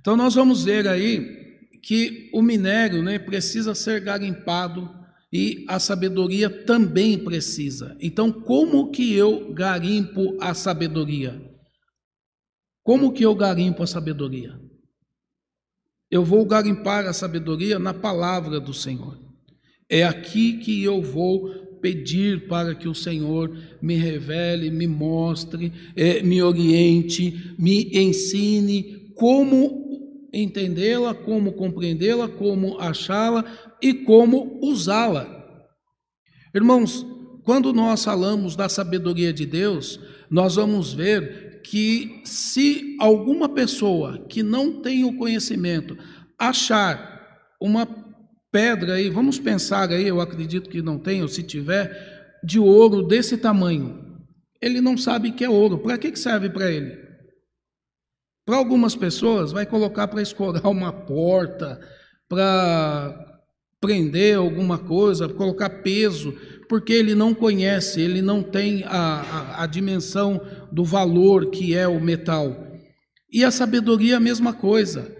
Então 0.00 0.16
nós 0.16 0.34
vamos 0.34 0.64
ver 0.64 0.86
aí 0.86 1.36
que 1.82 2.30
o 2.32 2.40
minério 2.40 3.02
né, 3.02 3.18
precisa 3.18 3.74
ser 3.74 4.00
garimpado 4.00 4.88
e 5.32 5.64
a 5.68 5.78
sabedoria 5.78 6.48
também 6.48 7.18
precisa. 7.18 7.96
Então, 8.00 8.32
como 8.32 8.90
que 8.90 9.14
eu 9.14 9.52
garimpo 9.52 10.36
a 10.40 10.54
sabedoria? 10.54 11.47
Como 12.88 13.12
que 13.12 13.22
eu 13.22 13.34
garimpo 13.34 13.82
a 13.82 13.86
sabedoria? 13.86 14.58
Eu 16.10 16.24
vou 16.24 16.42
garimpar 16.46 17.04
a 17.04 17.12
sabedoria 17.12 17.78
na 17.78 17.92
palavra 17.92 18.58
do 18.58 18.72
Senhor. 18.72 19.18
É 19.90 20.04
aqui 20.04 20.54
que 20.54 20.82
eu 20.82 21.02
vou 21.02 21.50
pedir 21.82 22.48
para 22.48 22.74
que 22.74 22.88
o 22.88 22.94
Senhor 22.94 23.54
me 23.82 23.94
revele, 23.94 24.70
me 24.70 24.86
mostre, 24.86 25.70
é, 25.94 26.22
me 26.22 26.42
oriente, 26.42 27.54
me 27.58 27.90
ensine 27.92 29.12
como 29.14 30.30
entendê-la, 30.32 31.12
como 31.12 31.52
compreendê-la, 31.52 32.26
como 32.26 32.80
achá-la 32.80 33.44
e 33.82 33.92
como 33.92 34.60
usá-la. 34.62 35.28
Irmãos, 36.54 37.04
quando 37.44 37.70
nós 37.70 38.02
falamos 38.02 38.56
da 38.56 38.66
sabedoria 38.66 39.30
de 39.30 39.44
Deus, 39.44 40.00
nós 40.30 40.56
vamos 40.56 40.94
ver 40.94 41.47
que 41.70 42.22
se 42.24 42.96
alguma 42.98 43.46
pessoa 43.46 44.24
que 44.26 44.42
não 44.42 44.80
tem 44.80 45.04
o 45.04 45.18
conhecimento 45.18 45.98
achar 46.38 47.46
uma 47.60 47.86
pedra 48.50 48.94
aí, 48.94 49.10
vamos 49.10 49.38
pensar 49.38 49.90
aí, 49.90 50.08
eu 50.08 50.18
acredito 50.18 50.70
que 50.70 50.80
não 50.80 50.98
tem, 50.98 51.20
ou 51.20 51.28
se 51.28 51.42
tiver, 51.42 52.40
de 52.42 52.58
ouro 52.58 53.02
desse 53.02 53.36
tamanho, 53.36 54.18
ele 54.62 54.80
não 54.80 54.96
sabe 54.96 55.30
que 55.30 55.44
é 55.44 55.50
ouro. 55.50 55.78
Para 55.78 55.98
que 55.98 56.16
serve 56.16 56.48
para 56.48 56.70
ele? 56.70 56.96
Para 58.46 58.56
algumas 58.56 58.96
pessoas, 58.96 59.52
vai 59.52 59.66
colocar 59.66 60.08
para 60.08 60.22
escorar 60.22 60.64
uma 60.72 60.90
porta, 60.90 61.78
para 62.26 63.42
prender 63.78 64.38
alguma 64.38 64.78
coisa, 64.78 65.28
colocar 65.28 65.68
peso, 65.82 66.34
porque 66.68 66.92
ele 66.92 67.14
não 67.14 67.34
conhece, 67.34 68.00
ele 68.00 68.20
não 68.20 68.42
tem 68.42 68.84
a, 68.84 68.90
a, 68.90 69.62
a 69.64 69.66
dimensão 69.66 70.40
do 70.70 70.84
valor 70.84 71.50
que 71.50 71.74
é 71.74 71.88
o 71.88 72.00
metal. 72.00 72.66
E 73.32 73.44
a 73.44 73.50
sabedoria 73.50 74.14
é 74.14 74.16
a 74.16 74.20
mesma 74.20 74.52
coisa. 74.52 75.16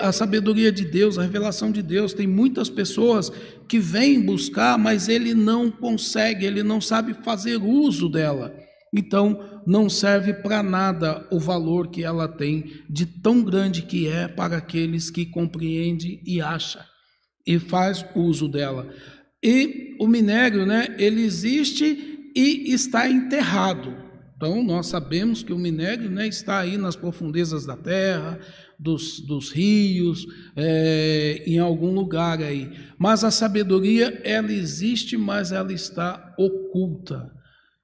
A 0.00 0.12
sabedoria 0.12 0.70
de 0.70 0.84
Deus, 0.84 1.18
a 1.18 1.22
revelação 1.22 1.72
de 1.72 1.82
Deus, 1.82 2.12
tem 2.12 2.26
muitas 2.26 2.68
pessoas 2.68 3.32
que 3.66 3.78
vêm 3.78 4.20
buscar, 4.20 4.78
mas 4.78 5.08
ele 5.08 5.34
não 5.34 5.70
consegue, 5.70 6.44
ele 6.44 6.62
não 6.62 6.80
sabe 6.80 7.14
fazer 7.24 7.56
uso 7.56 8.08
dela. 8.08 8.54
Então, 8.94 9.62
não 9.66 9.88
serve 9.88 10.34
para 10.34 10.62
nada 10.62 11.26
o 11.30 11.38
valor 11.38 11.88
que 11.88 12.04
ela 12.04 12.28
tem, 12.28 12.72
de 12.88 13.06
tão 13.06 13.42
grande 13.42 13.82
que 13.82 14.06
é 14.06 14.28
para 14.28 14.58
aqueles 14.58 15.10
que 15.10 15.26
compreendem 15.26 16.20
e 16.26 16.40
acham 16.40 16.82
e 17.46 17.58
faz 17.58 18.04
uso 18.14 18.48
dela. 18.48 18.88
E 19.42 19.96
o 19.98 20.06
minério, 20.06 20.66
né, 20.66 20.94
ele 20.98 21.22
existe 21.22 22.30
e 22.34 22.72
está 22.72 23.08
enterrado. 23.08 24.10
Então, 24.36 24.62
nós 24.64 24.86
sabemos 24.86 25.42
que 25.42 25.52
o 25.52 25.58
minério 25.58 26.10
né, 26.10 26.26
está 26.26 26.60
aí 26.60 26.78
nas 26.78 26.96
profundezas 26.96 27.66
da 27.66 27.76
terra, 27.76 28.40
dos, 28.78 29.20
dos 29.20 29.50
rios, 29.50 30.26
é, 30.56 31.42
em 31.46 31.58
algum 31.58 31.92
lugar 31.92 32.40
aí. 32.42 32.70
Mas 32.98 33.22
a 33.22 33.30
sabedoria, 33.30 34.20
ela 34.24 34.50
existe, 34.50 35.18
mas 35.18 35.52
ela 35.52 35.72
está 35.72 36.34
oculta. 36.38 37.30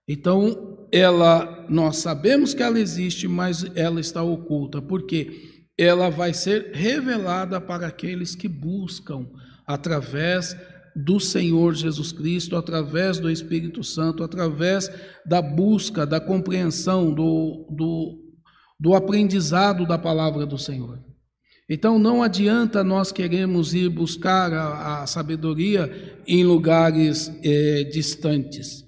Então, 0.08 0.88
ela, 0.90 1.66
nós 1.68 1.98
sabemos 1.98 2.54
que 2.54 2.62
ela 2.62 2.80
existe, 2.80 3.28
mas 3.28 3.66
ela 3.74 4.00
está 4.00 4.22
oculta. 4.22 4.80
Por 4.80 5.04
quê? 5.04 5.66
Ela 5.76 6.08
vai 6.08 6.32
ser 6.32 6.70
revelada 6.72 7.60
para 7.60 7.86
aqueles 7.86 8.34
que 8.34 8.48
buscam 8.48 9.28
através 9.66 10.56
do 10.96 11.20
Senhor 11.20 11.74
Jesus 11.74 12.10
Cristo, 12.10 12.56
através 12.56 13.18
do 13.18 13.30
Espírito 13.30 13.84
Santo, 13.84 14.24
através 14.24 14.90
da 15.26 15.42
busca, 15.42 16.06
da 16.06 16.18
compreensão, 16.18 17.12
do, 17.12 17.66
do, 17.70 18.18
do 18.80 18.94
aprendizado 18.94 19.86
da 19.86 19.98
palavra 19.98 20.46
do 20.46 20.56
Senhor. 20.56 20.98
Então 21.68 21.98
não 21.98 22.22
adianta 22.22 22.82
nós 22.82 23.12
queremos 23.12 23.74
ir 23.74 23.90
buscar 23.90 24.52
a, 24.52 25.02
a 25.02 25.06
sabedoria 25.06 26.22
em 26.26 26.44
lugares 26.44 27.30
é, 27.44 27.84
distantes, 27.84 28.84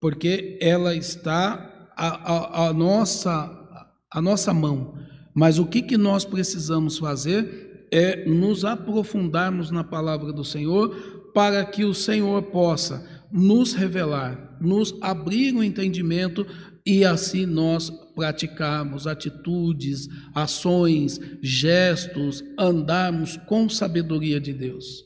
porque 0.00 0.58
ela 0.60 0.94
está 0.96 1.90
a, 1.96 2.66
a, 2.68 2.72
nossa, 2.72 3.48
a 4.12 4.20
nossa 4.20 4.52
mão. 4.52 4.94
Mas 5.34 5.58
o 5.58 5.66
que, 5.66 5.82
que 5.82 5.96
nós 5.96 6.24
precisamos 6.24 6.98
fazer 6.98 7.86
é 7.92 8.24
nos 8.24 8.64
aprofundarmos 8.64 9.70
na 9.70 9.84
palavra 9.84 10.32
do 10.32 10.44
Senhor 10.44 11.13
para 11.34 11.64
que 11.64 11.84
o 11.84 11.92
Senhor 11.92 12.42
possa 12.44 13.04
nos 13.30 13.74
revelar, 13.74 14.56
nos 14.60 14.94
abrir 15.02 15.54
o 15.54 15.62
entendimento 15.62 16.46
e 16.86 17.04
assim 17.04 17.44
nós 17.44 17.90
praticarmos 18.14 19.06
atitudes, 19.06 20.08
ações, 20.32 21.18
gestos, 21.42 22.44
andarmos 22.58 23.36
com 23.48 23.68
sabedoria 23.68 24.40
de 24.40 24.52
Deus. 24.52 25.02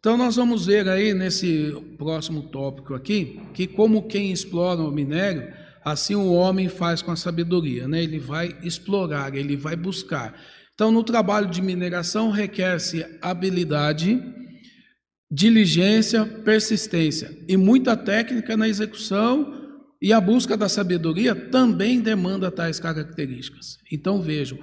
Então 0.00 0.16
nós 0.16 0.34
vamos 0.34 0.66
ver 0.66 0.88
aí 0.88 1.14
nesse 1.14 1.72
próximo 1.96 2.42
tópico 2.48 2.94
aqui 2.94 3.40
que 3.54 3.68
como 3.68 4.08
quem 4.08 4.32
explora 4.32 4.80
o 4.80 4.90
minério, 4.90 5.54
assim 5.84 6.16
o 6.16 6.32
homem 6.32 6.68
faz 6.68 7.00
com 7.00 7.12
a 7.12 7.16
sabedoria, 7.16 7.86
né? 7.86 8.02
Ele 8.02 8.18
vai 8.18 8.56
explorar, 8.64 9.34
ele 9.36 9.56
vai 9.56 9.76
buscar. 9.76 10.34
Então, 10.74 10.90
no 10.90 11.04
trabalho 11.04 11.48
de 11.48 11.60
mineração 11.60 12.30
requer-se 12.30 13.06
habilidade, 13.20 14.20
diligência, 15.32 16.26
persistência 16.26 17.34
e 17.48 17.56
muita 17.56 17.96
técnica 17.96 18.54
na 18.54 18.68
execução 18.68 19.62
e 20.00 20.12
a 20.12 20.20
busca 20.20 20.58
da 20.58 20.68
sabedoria 20.68 21.34
também 21.34 22.02
demanda 22.02 22.50
tais 22.50 22.78
características. 22.78 23.78
Então 23.90 24.20
vejam, 24.20 24.58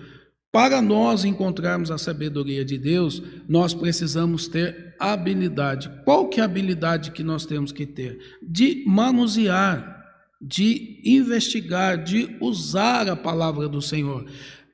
para 0.51 0.79
nós 0.79 1.25
encontrarmos 1.25 1.89
a 1.89 1.97
sabedoria 1.97 2.63
de 2.63 2.77
Deus, 2.77 3.19
nós 3.47 3.73
precisamos 3.73 4.47
ter 4.47 4.95
habilidade. 4.99 5.89
Qual 6.05 6.29
que 6.29 6.39
é 6.39 6.43
a 6.43 6.45
habilidade 6.45 7.11
que 7.11 7.23
nós 7.23 7.47
temos 7.47 7.71
que 7.71 7.87
ter? 7.87 8.19
De 8.47 8.83
manusear, 8.85 10.05
de 10.39 11.01
investigar, 11.03 12.03
de 12.03 12.37
usar 12.39 13.09
a 13.09 13.15
palavra 13.15 13.67
do 13.67 13.81
Senhor. 13.81 14.23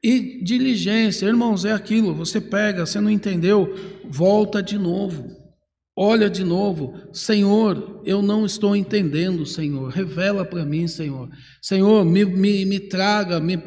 E 0.03 0.43
diligência, 0.43 1.25
irmãos, 1.25 1.63
é 1.63 1.71
aquilo, 1.71 2.13
você 2.13 2.41
pega, 2.41 2.85
você 2.85 2.99
não 2.99 3.09
entendeu, 3.09 3.73
volta 4.09 4.61
de 4.61 4.77
novo. 4.77 5.44
Olha 5.97 6.29
de 6.29 6.43
novo, 6.43 6.93
Senhor, 7.13 8.01
eu 8.05 8.21
não 8.21 8.45
estou 8.45 8.75
entendendo, 8.75 9.45
Senhor, 9.45 9.89
revela 9.89 10.43
para 10.43 10.65
mim, 10.65 10.87
Senhor. 10.87 11.29
Senhor, 11.61 12.03
me, 12.03 12.25
me, 12.25 12.65
me 12.65 12.79
traga, 12.79 13.39
me 13.39 13.57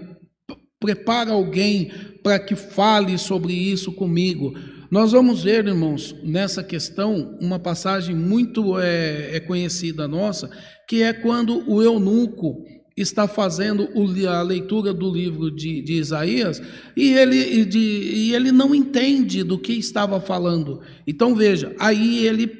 Prepara 0.80 1.32
alguém 1.32 1.90
para 2.22 2.38
que 2.38 2.54
fale 2.54 3.18
sobre 3.18 3.52
isso 3.52 3.92
comigo. 3.92 4.54
Nós 4.90 5.10
vamos 5.10 5.42
ver, 5.42 5.66
irmãos, 5.66 6.14
nessa 6.22 6.62
questão, 6.62 7.36
uma 7.40 7.58
passagem 7.58 8.14
muito 8.14 8.78
é, 8.78 9.36
é 9.36 9.40
conhecida 9.40 10.06
nossa, 10.06 10.48
que 10.88 11.02
é 11.02 11.12
quando 11.12 11.68
o 11.68 11.82
eunuco 11.82 12.62
está 13.00 13.26
fazendo 13.28 13.88
a 14.28 14.42
leitura 14.42 14.92
do 14.92 15.10
livro 15.10 15.50
de, 15.50 15.82
de 15.82 15.94
Isaías 15.94 16.62
e 16.96 17.12
ele, 17.12 17.64
de, 17.64 17.78
e 17.78 18.34
ele 18.34 18.52
não 18.52 18.74
entende 18.74 19.42
do 19.42 19.58
que 19.58 19.72
estava 19.72 20.20
falando. 20.20 20.80
Então 21.06 21.34
veja, 21.34 21.74
aí 21.78 22.26
ele 22.26 22.50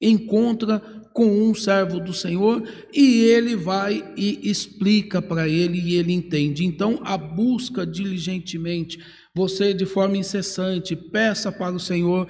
encontra 0.00 0.82
com 1.14 1.26
um 1.26 1.54
servo 1.54 2.00
do 2.00 2.12
Senhor 2.12 2.68
e 2.92 3.22
ele 3.22 3.54
vai 3.54 4.04
e 4.16 4.50
explica 4.50 5.22
para 5.22 5.48
ele 5.48 5.78
e 5.78 5.94
ele 5.94 6.12
entende. 6.12 6.64
Então, 6.64 7.00
a 7.04 7.16
busca 7.16 7.86
diligentemente, 7.86 8.98
você 9.32 9.72
de 9.72 9.86
forma 9.86 10.16
incessante, 10.16 10.96
peça 10.96 11.52
para 11.52 11.74
o 11.74 11.78
Senhor. 11.78 12.26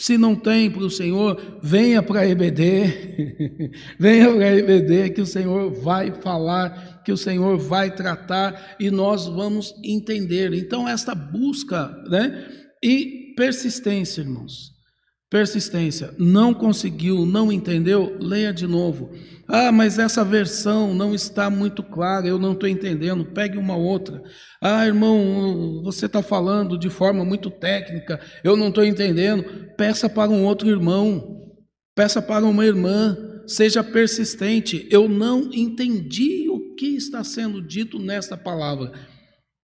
Se 0.00 0.16
não 0.16 0.34
tem 0.34 0.70
para 0.70 0.84
o 0.84 0.90
Senhor, 0.90 1.58
venha 1.62 2.02
para 2.02 2.20
a 2.20 2.26
EBD, 2.26 3.72
venha 3.98 4.32
para 4.32 4.44
a 4.44 4.56
EBD 4.56 5.10
que 5.10 5.20
o 5.20 5.26
Senhor 5.26 5.70
vai 5.70 6.12
falar, 6.12 7.02
que 7.04 7.12
o 7.12 7.16
Senhor 7.16 7.58
vai 7.58 7.94
tratar 7.94 8.76
e 8.78 8.90
nós 8.90 9.26
vamos 9.26 9.74
entender. 9.82 10.54
Então, 10.54 10.88
esta 10.88 11.14
busca 11.14 11.88
né, 12.08 12.48
e 12.82 13.34
persistência, 13.36 14.20
irmãos. 14.20 14.77
Persistência. 15.30 16.14
Não 16.18 16.54
conseguiu, 16.54 17.26
não 17.26 17.52
entendeu? 17.52 18.16
Leia 18.18 18.52
de 18.52 18.66
novo. 18.66 19.10
Ah, 19.46 19.70
mas 19.70 19.98
essa 19.98 20.24
versão 20.24 20.94
não 20.94 21.14
está 21.14 21.50
muito 21.50 21.82
clara, 21.82 22.26
eu 22.26 22.38
não 22.38 22.52
estou 22.52 22.68
entendendo. 22.68 23.26
Pegue 23.26 23.58
uma 23.58 23.76
outra. 23.76 24.22
Ah, 24.62 24.86
irmão, 24.86 25.82
você 25.82 26.06
está 26.06 26.22
falando 26.22 26.78
de 26.78 26.88
forma 26.88 27.24
muito 27.24 27.50
técnica, 27.50 28.20
eu 28.42 28.56
não 28.56 28.68
estou 28.68 28.84
entendendo. 28.84 29.44
Peça 29.76 30.08
para 30.08 30.30
um 30.30 30.44
outro 30.44 30.68
irmão, 30.68 31.54
peça 31.94 32.22
para 32.22 32.46
uma 32.46 32.64
irmã, 32.64 33.16
seja 33.46 33.84
persistente. 33.84 34.88
Eu 34.90 35.08
não 35.08 35.50
entendi 35.52 36.48
o 36.48 36.74
que 36.74 36.96
está 36.96 37.22
sendo 37.22 37.60
dito 37.60 37.98
nesta 37.98 38.34
palavra. 38.34 38.92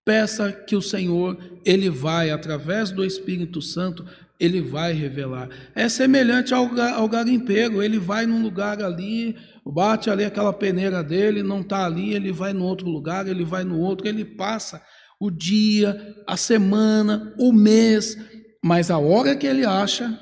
Peça 0.04 0.52
que 0.52 0.76
o 0.76 0.82
Senhor, 0.82 1.38
Ele 1.64 1.88
vai, 1.88 2.30
através 2.30 2.90
do 2.90 3.02
Espírito 3.02 3.62
Santo, 3.62 4.04
ele 4.44 4.60
vai 4.60 4.92
revelar. 4.92 5.48
É 5.74 5.88
semelhante 5.88 6.52
ao, 6.52 6.70
ao 6.94 7.08
garimpeiro, 7.08 7.82
ele 7.82 7.98
vai 7.98 8.26
num 8.26 8.42
lugar 8.42 8.82
ali, 8.82 9.36
bate 9.64 10.10
ali 10.10 10.24
aquela 10.24 10.52
peneira 10.52 11.02
dele, 11.02 11.42
não 11.42 11.60
está 11.60 11.84
ali, 11.84 12.14
ele 12.14 12.32
vai 12.32 12.52
no 12.52 12.64
outro 12.64 12.88
lugar, 12.88 13.26
ele 13.26 13.44
vai 13.44 13.64
no 13.64 13.78
outro, 13.78 14.06
ele 14.06 14.24
passa 14.24 14.82
o 15.20 15.30
dia, 15.30 16.14
a 16.26 16.36
semana, 16.36 17.34
o 17.38 17.52
mês, 17.52 18.16
mas 18.62 18.90
a 18.90 18.98
hora 18.98 19.34
que 19.34 19.46
ele 19.46 19.64
acha, 19.64 20.18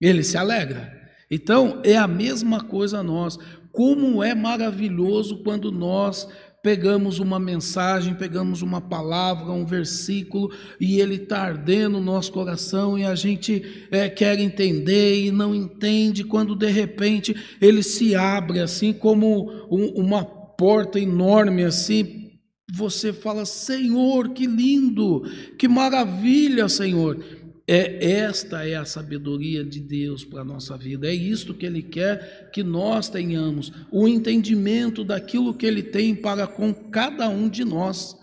ele 0.00 0.22
se 0.22 0.36
alegra. 0.36 0.92
Então, 1.30 1.80
é 1.84 1.96
a 1.96 2.06
mesma 2.06 2.62
coisa 2.62 3.02
nós. 3.02 3.38
Como 3.70 4.22
é 4.22 4.34
maravilhoso 4.34 5.42
quando 5.42 5.72
nós 5.72 6.28
pegamos 6.62 7.18
uma 7.18 7.40
mensagem, 7.40 8.14
pegamos 8.14 8.62
uma 8.62 8.80
palavra, 8.80 9.50
um 9.50 9.66
versículo, 9.66 10.50
e 10.80 11.00
ele 11.00 11.16
está 11.16 11.42
ardendo 11.42 11.98
no 11.98 12.00
nosso 12.00 12.30
coração 12.30 12.96
e 12.96 13.04
a 13.04 13.16
gente 13.16 13.86
é, 13.90 14.08
quer 14.08 14.38
entender 14.38 15.24
e 15.24 15.32
não 15.32 15.52
entende, 15.52 16.22
quando 16.22 16.54
de 16.54 16.70
repente 16.70 17.34
ele 17.60 17.82
se 17.82 18.14
abre 18.14 18.60
assim 18.60 18.92
como 18.92 19.50
um, 19.68 19.88
uma 19.96 20.24
porta 20.24 21.00
enorme 21.00 21.64
assim. 21.64 22.30
Você 22.74 23.12
fala, 23.12 23.44
Senhor, 23.44 24.30
que 24.30 24.46
lindo, 24.46 25.22
que 25.58 25.66
maravilha, 25.66 26.68
Senhor. 26.68 27.41
É 27.66 28.10
esta 28.10 28.66
é 28.66 28.74
a 28.74 28.84
sabedoria 28.84 29.64
de 29.64 29.80
Deus 29.80 30.24
para 30.24 30.40
a 30.40 30.44
nossa 30.44 30.76
vida. 30.76 31.06
É 31.06 31.14
isto 31.14 31.54
que 31.54 31.64
Ele 31.64 31.82
quer 31.82 32.50
que 32.52 32.62
nós 32.62 33.08
tenhamos, 33.08 33.72
o 33.90 34.08
entendimento 34.08 35.04
daquilo 35.04 35.54
que 35.54 35.66
Ele 35.66 35.82
tem 35.82 36.14
para 36.14 36.46
com 36.46 36.74
cada 36.74 37.28
um 37.28 37.48
de 37.48 37.64
nós. 37.64 38.16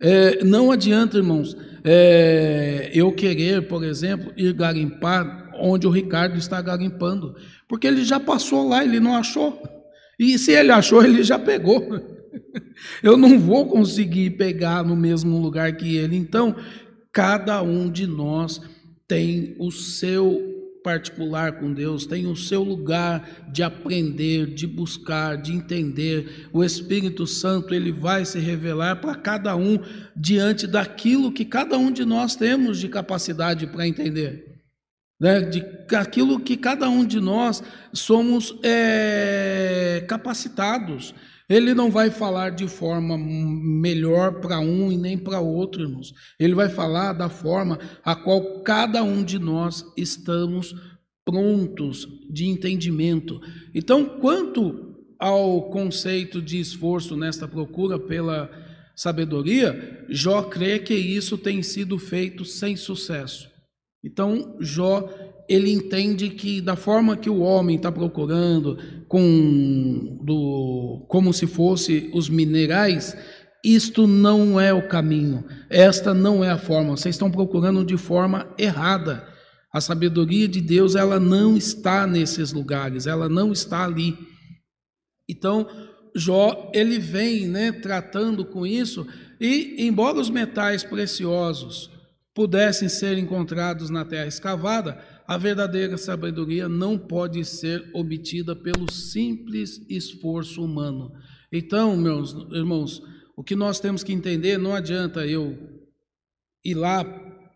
É, 0.00 0.44
não 0.44 0.72
adianta, 0.72 1.16
irmãos, 1.16 1.56
é, 1.84 2.90
eu 2.92 3.12
querer, 3.12 3.68
por 3.68 3.84
exemplo, 3.84 4.32
ir 4.36 4.52
garimpar 4.52 5.52
onde 5.58 5.86
o 5.86 5.90
Ricardo 5.90 6.36
está 6.36 6.60
garimpando, 6.60 7.34
porque 7.68 7.86
ele 7.86 8.04
já 8.04 8.18
passou 8.18 8.68
lá, 8.68 8.84
ele 8.84 8.98
não 8.98 9.14
achou. 9.14 9.62
E 10.18 10.38
se 10.38 10.52
ele 10.52 10.72
achou, 10.72 11.04
ele 11.04 11.22
já 11.22 11.38
pegou. 11.38 11.82
Eu 13.02 13.16
não 13.16 13.38
vou 13.38 13.66
conseguir 13.66 14.30
pegar 14.30 14.82
no 14.82 14.96
mesmo 14.96 15.40
lugar 15.40 15.76
que 15.76 15.96
ele. 15.96 16.16
Então, 16.16 16.56
cada 17.14 17.62
um 17.62 17.88
de 17.88 18.08
nós 18.08 18.60
tem 19.06 19.54
o 19.60 19.70
seu 19.70 20.50
particular 20.82 21.52
com 21.52 21.72
Deus, 21.72 22.04
tem 22.04 22.26
o 22.26 22.36
seu 22.36 22.62
lugar 22.62 23.46
de 23.50 23.62
aprender, 23.62 24.48
de 24.48 24.66
buscar, 24.66 25.36
de 25.40 25.52
entender. 25.52 26.48
O 26.52 26.62
Espírito 26.62 27.26
Santo, 27.26 27.72
ele 27.72 27.92
vai 27.92 28.24
se 28.24 28.38
revelar 28.40 28.96
para 28.96 29.14
cada 29.14 29.56
um 29.56 29.78
diante 30.14 30.66
daquilo 30.66 31.32
que 31.32 31.44
cada 31.44 31.78
um 31.78 31.90
de 31.90 32.04
nós 32.04 32.34
temos 32.34 32.80
de 32.80 32.88
capacidade 32.88 33.66
para 33.68 33.86
entender. 33.86 34.60
Né? 35.18 35.40
De 35.40 35.64
aquilo 35.96 36.40
que 36.40 36.56
cada 36.56 36.90
um 36.90 37.04
de 37.04 37.20
nós 37.20 37.62
somos 37.92 38.58
é, 38.62 40.04
capacitados. 40.08 41.14
Ele 41.48 41.74
não 41.74 41.90
vai 41.90 42.10
falar 42.10 42.50
de 42.50 42.66
forma 42.66 43.18
melhor 43.18 44.40
para 44.40 44.60
um 44.60 44.90
e 44.90 44.96
nem 44.96 45.18
para 45.18 45.40
outro, 45.40 45.82
irmãos. 45.82 46.12
Ele 46.38 46.54
vai 46.54 46.68
falar 46.68 47.12
da 47.12 47.28
forma 47.28 47.78
a 48.02 48.16
qual 48.16 48.62
cada 48.62 49.02
um 49.02 49.22
de 49.22 49.38
nós 49.38 49.84
estamos 49.96 50.74
prontos 51.24 52.06
de 52.30 52.46
entendimento. 52.46 53.40
Então, 53.74 54.04
quanto 54.20 54.94
ao 55.18 55.70
conceito 55.70 56.40
de 56.40 56.58
esforço 56.58 57.16
nesta 57.16 57.46
procura 57.46 57.98
pela 57.98 58.50
sabedoria, 58.96 60.04
Jó 60.08 60.42
crê 60.42 60.78
que 60.78 60.94
isso 60.94 61.36
tem 61.36 61.62
sido 61.62 61.98
feito 61.98 62.44
sem 62.44 62.76
sucesso. 62.76 63.50
Então, 64.02 64.56
Jó 64.60 65.08
ele 65.48 65.70
entende 65.70 66.30
que 66.30 66.60
da 66.60 66.76
forma 66.76 67.16
que 67.16 67.28
o 67.28 67.40
homem 67.40 67.76
está 67.76 67.92
procurando, 67.92 68.78
com 69.08 70.18
do, 70.22 71.04
como 71.08 71.32
se 71.32 71.46
fosse 71.46 72.10
os 72.14 72.28
minerais, 72.28 73.16
isto 73.64 74.06
não 74.06 74.60
é 74.60 74.72
o 74.72 74.88
caminho, 74.88 75.44
esta 75.70 76.12
não 76.12 76.44
é 76.44 76.50
a 76.50 76.58
forma. 76.58 76.96
Vocês 76.96 77.14
estão 77.14 77.30
procurando 77.30 77.84
de 77.84 77.96
forma 77.96 78.52
errada. 78.58 79.26
A 79.72 79.80
sabedoria 79.80 80.46
de 80.46 80.60
Deus 80.60 80.94
ela 80.94 81.18
não 81.18 81.56
está 81.56 82.06
nesses 82.06 82.52
lugares, 82.52 83.06
ela 83.06 83.28
não 83.28 83.52
está 83.52 83.84
ali. 83.84 84.16
Então 85.28 85.66
Jó 86.14 86.70
ele 86.72 86.98
vem, 86.98 87.48
né, 87.48 87.72
tratando 87.72 88.44
com 88.44 88.66
isso 88.66 89.06
e 89.40 89.76
embora 89.78 90.18
os 90.18 90.30
metais 90.30 90.84
preciosos 90.84 91.90
pudessem 92.34 92.88
ser 92.88 93.16
encontrados 93.18 93.90
na 93.90 94.04
terra 94.04 94.26
escavada, 94.26 94.98
a 95.26 95.38
verdadeira 95.38 95.96
sabedoria 95.96 96.68
não 96.68 96.98
pode 96.98 97.44
ser 97.44 97.90
obtida 97.94 98.54
pelo 98.54 98.90
simples 98.92 99.84
esforço 99.88 100.62
humano. 100.62 101.12
Então, 101.50 101.96
meus 101.96 102.32
irmãos, 102.52 103.02
o 103.36 103.42
que 103.42 103.56
nós 103.56 103.80
temos 103.80 104.02
que 104.02 104.12
entender, 104.12 104.58
não 104.58 104.74
adianta 104.74 105.26
eu 105.26 105.56
ir 106.64 106.74
lá 106.74 107.04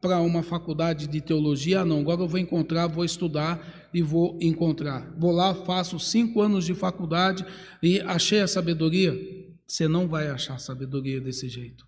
para 0.00 0.20
uma 0.20 0.42
faculdade 0.42 1.07
de 1.07 1.20
teologia, 1.20 1.81
ah, 1.81 1.85
não, 1.85 2.00
agora 2.00 2.20
eu 2.20 2.28
vou 2.28 2.38
encontrar, 2.38 2.87
vou 2.87 3.04
estudar 3.04 3.88
e 3.92 4.00
vou 4.00 4.38
encontrar. 4.40 5.12
Vou 5.18 5.33
lá, 5.33 5.54
faço 5.54 5.98
cinco 5.98 6.40
anos 6.40 6.64
de 6.64 6.74
faculdade 6.74 7.44
e 7.83 8.00
achei 8.00 8.40
a 8.40 8.46
sabedoria. 8.46 9.18
Você 9.66 9.88
não 9.88 10.09
vai 10.09 10.28
achar 10.28 10.59
sabedoria 10.59 11.20
desse 11.20 11.48
jeito. 11.48 11.85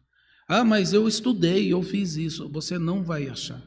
Ah, 0.48 0.64
mas 0.64 0.92
eu 0.92 1.06
estudei, 1.06 1.72
eu 1.72 1.82
fiz 1.82 2.16
isso. 2.16 2.48
Você 2.50 2.78
não 2.78 3.02
vai 3.02 3.28
achar. 3.28 3.62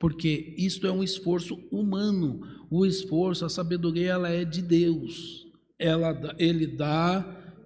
Porque 0.00 0.54
isto 0.56 0.86
é 0.86 0.90
um 0.90 1.04
esforço 1.04 1.60
humano. 1.70 2.40
O 2.70 2.86
esforço, 2.86 3.44
a 3.44 3.50
sabedoria, 3.50 4.12
ela 4.12 4.30
é 4.30 4.46
de 4.46 4.62
Deus. 4.62 5.46
Ela, 5.78 6.34
ele 6.38 6.66
dá 6.66 7.22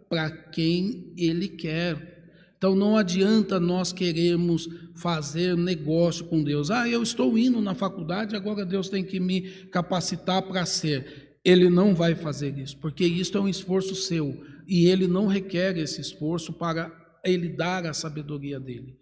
para 0.09 0.31
quem 0.31 1.15
ele 1.17 1.47
quer. 1.47 2.13
Então 2.59 2.75
não 2.75 2.97
adianta 2.97 3.61
nós 3.61 3.93
queremos 3.93 4.69
fazer 4.97 5.57
negócio 5.57 6.25
com 6.25 6.43
Deus. 6.43 6.71
Ah, 6.71 6.89
eu 6.89 7.03
estou 7.03 7.39
indo 7.39 7.61
na 7.61 7.75
faculdade, 7.75 8.35
agora 8.35 8.67
Deus 8.67 8.89
tem 8.89 9.05
que 9.05 9.21
me 9.21 9.43
capacitar 9.71 10.43
para 10.43 10.67
ser. 10.67 11.39
Ele 11.45 11.69
não 11.69 11.95
vai 11.95 12.15
fazer 12.15 12.59
isso, 12.59 12.77
porque 12.79 13.05
isso 13.05 13.37
é 13.37 13.41
um 13.41 13.49
esforço 13.49 13.95
seu 13.95 14.43
e 14.67 14.87
ele 14.87 15.07
não 15.07 15.27
requer 15.27 15.77
esse 15.77 16.01
esforço 16.01 16.53
para 16.53 16.91
ele 17.23 17.51
dar 17.51 17.87
a 17.87 17.93
sabedoria 17.93 18.59
dele. 18.59 18.97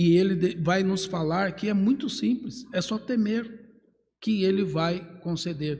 E 0.00 0.16
ele 0.16 0.56
vai 0.62 0.82
nos 0.82 1.04
falar 1.04 1.52
que 1.52 1.68
é 1.68 1.74
muito 1.74 2.08
simples, 2.08 2.64
é 2.72 2.80
só 2.80 2.96
temer 2.96 3.44
que 4.18 4.44
ele 4.44 4.64
vai 4.64 5.20
conceder. 5.20 5.78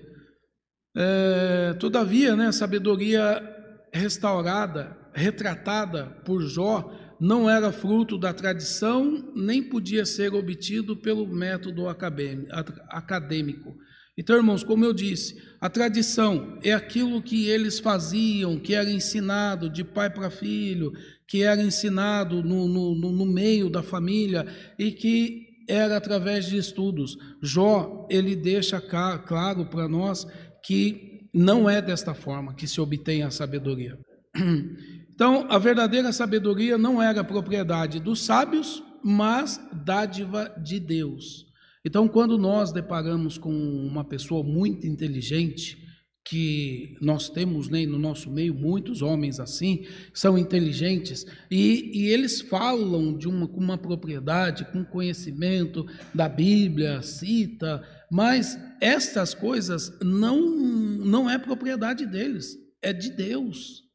É, 0.95 1.73
todavia, 1.81 2.37
né, 2.37 2.49
a 2.49 2.53
sabedoria 2.53 3.43
restaurada, 3.91 4.95
retratada 5.15 6.05
por 6.23 6.43
Jó, 6.43 6.95
não 7.19 7.49
era 7.49 7.73
fruto 7.73 8.19
da 8.19 8.35
tradição, 8.35 9.33
nem 9.35 9.63
podia 9.63 10.05
ser 10.05 10.35
obtido 10.35 10.95
pelo 10.99 11.27
método 11.27 11.89
acadêmico. 11.89 13.75
Então, 14.21 14.37
irmãos, 14.37 14.63
como 14.63 14.85
eu 14.85 14.93
disse, 14.93 15.41
a 15.59 15.71
tradição 15.71 16.59
é 16.63 16.75
aquilo 16.75 17.23
que 17.23 17.49
eles 17.49 17.79
faziam, 17.79 18.59
que 18.59 18.75
era 18.75 18.91
ensinado 18.91 19.71
de 19.71 19.83
pai 19.83 20.11
para 20.11 20.29
filho, 20.29 20.93
que 21.27 21.43
era 21.43 21.63
ensinado 21.63 22.43
no, 22.43 22.69
no, 22.69 22.95
no 22.95 23.25
meio 23.25 23.71
da 23.71 23.83
família 23.83 24.47
e 24.79 24.93
que 24.93 25.65
era 25.67 25.97
através 25.97 26.45
de 26.45 26.59
estudos. 26.59 27.17
Jó, 27.43 28.07
ele 28.11 28.37
deixa 28.37 28.79
claro 28.79 29.65
para 29.71 29.89
nós 29.89 30.27
que 30.63 31.31
não 31.33 31.69
é 31.69 31.81
desta 31.81 32.13
forma 32.13 32.55
que 32.55 32.69
se 32.69 32.79
obtém 32.79 33.23
a 33.23 33.31
sabedoria. 33.31 33.99
Então, 35.21 35.47
a 35.51 35.59
verdadeira 35.59 36.15
sabedoria 36.15 36.79
não 36.79 37.03
era 37.03 37.23
propriedade 37.23 38.01
dos 38.01 38.25
sábios, 38.25 38.83
mas 39.05 39.61
dádiva 39.71 40.51
de 40.65 40.81
Deus. 40.81 41.50
Então, 41.85 42.09
quando 42.09 42.37
nós 42.37 42.73
deparamos 42.73 43.39
com 43.39 43.51
uma 43.51 44.05
pessoa 44.05 44.43
muito 44.43 44.87
inteligente, 44.87 45.79
que 46.25 46.97
nós 47.01 47.29
temos 47.31 47.69
né, 47.69 47.87
no 47.87 47.99
nosso 47.99 48.31
meio 48.31 48.55
muitos 48.55 49.01
homens 49.01 49.41
assim, 49.41 49.87
são 50.13 50.37
inteligentes, 50.37 51.27
e, 51.51 51.91
e 51.95 52.07
eles 52.09 52.41
falam 52.43 53.17
de 53.17 53.27
uma, 53.27 53.49
com 53.49 53.59
uma 53.59 53.79
propriedade, 53.79 54.67
com 54.67 54.85
conhecimento 54.85 55.87
da 56.15 56.29
Bíblia, 56.29 57.03
cita, 57.03 57.83
mas 58.11 58.59
estas 58.81 59.33
coisas 59.33 59.99
não, 60.03 60.41
não 60.41 61.29
é 61.29 61.39
propriedade 61.39 62.05
deles, 62.05 62.57
é 62.83 62.93
de 62.93 63.11
Deus 63.11 63.91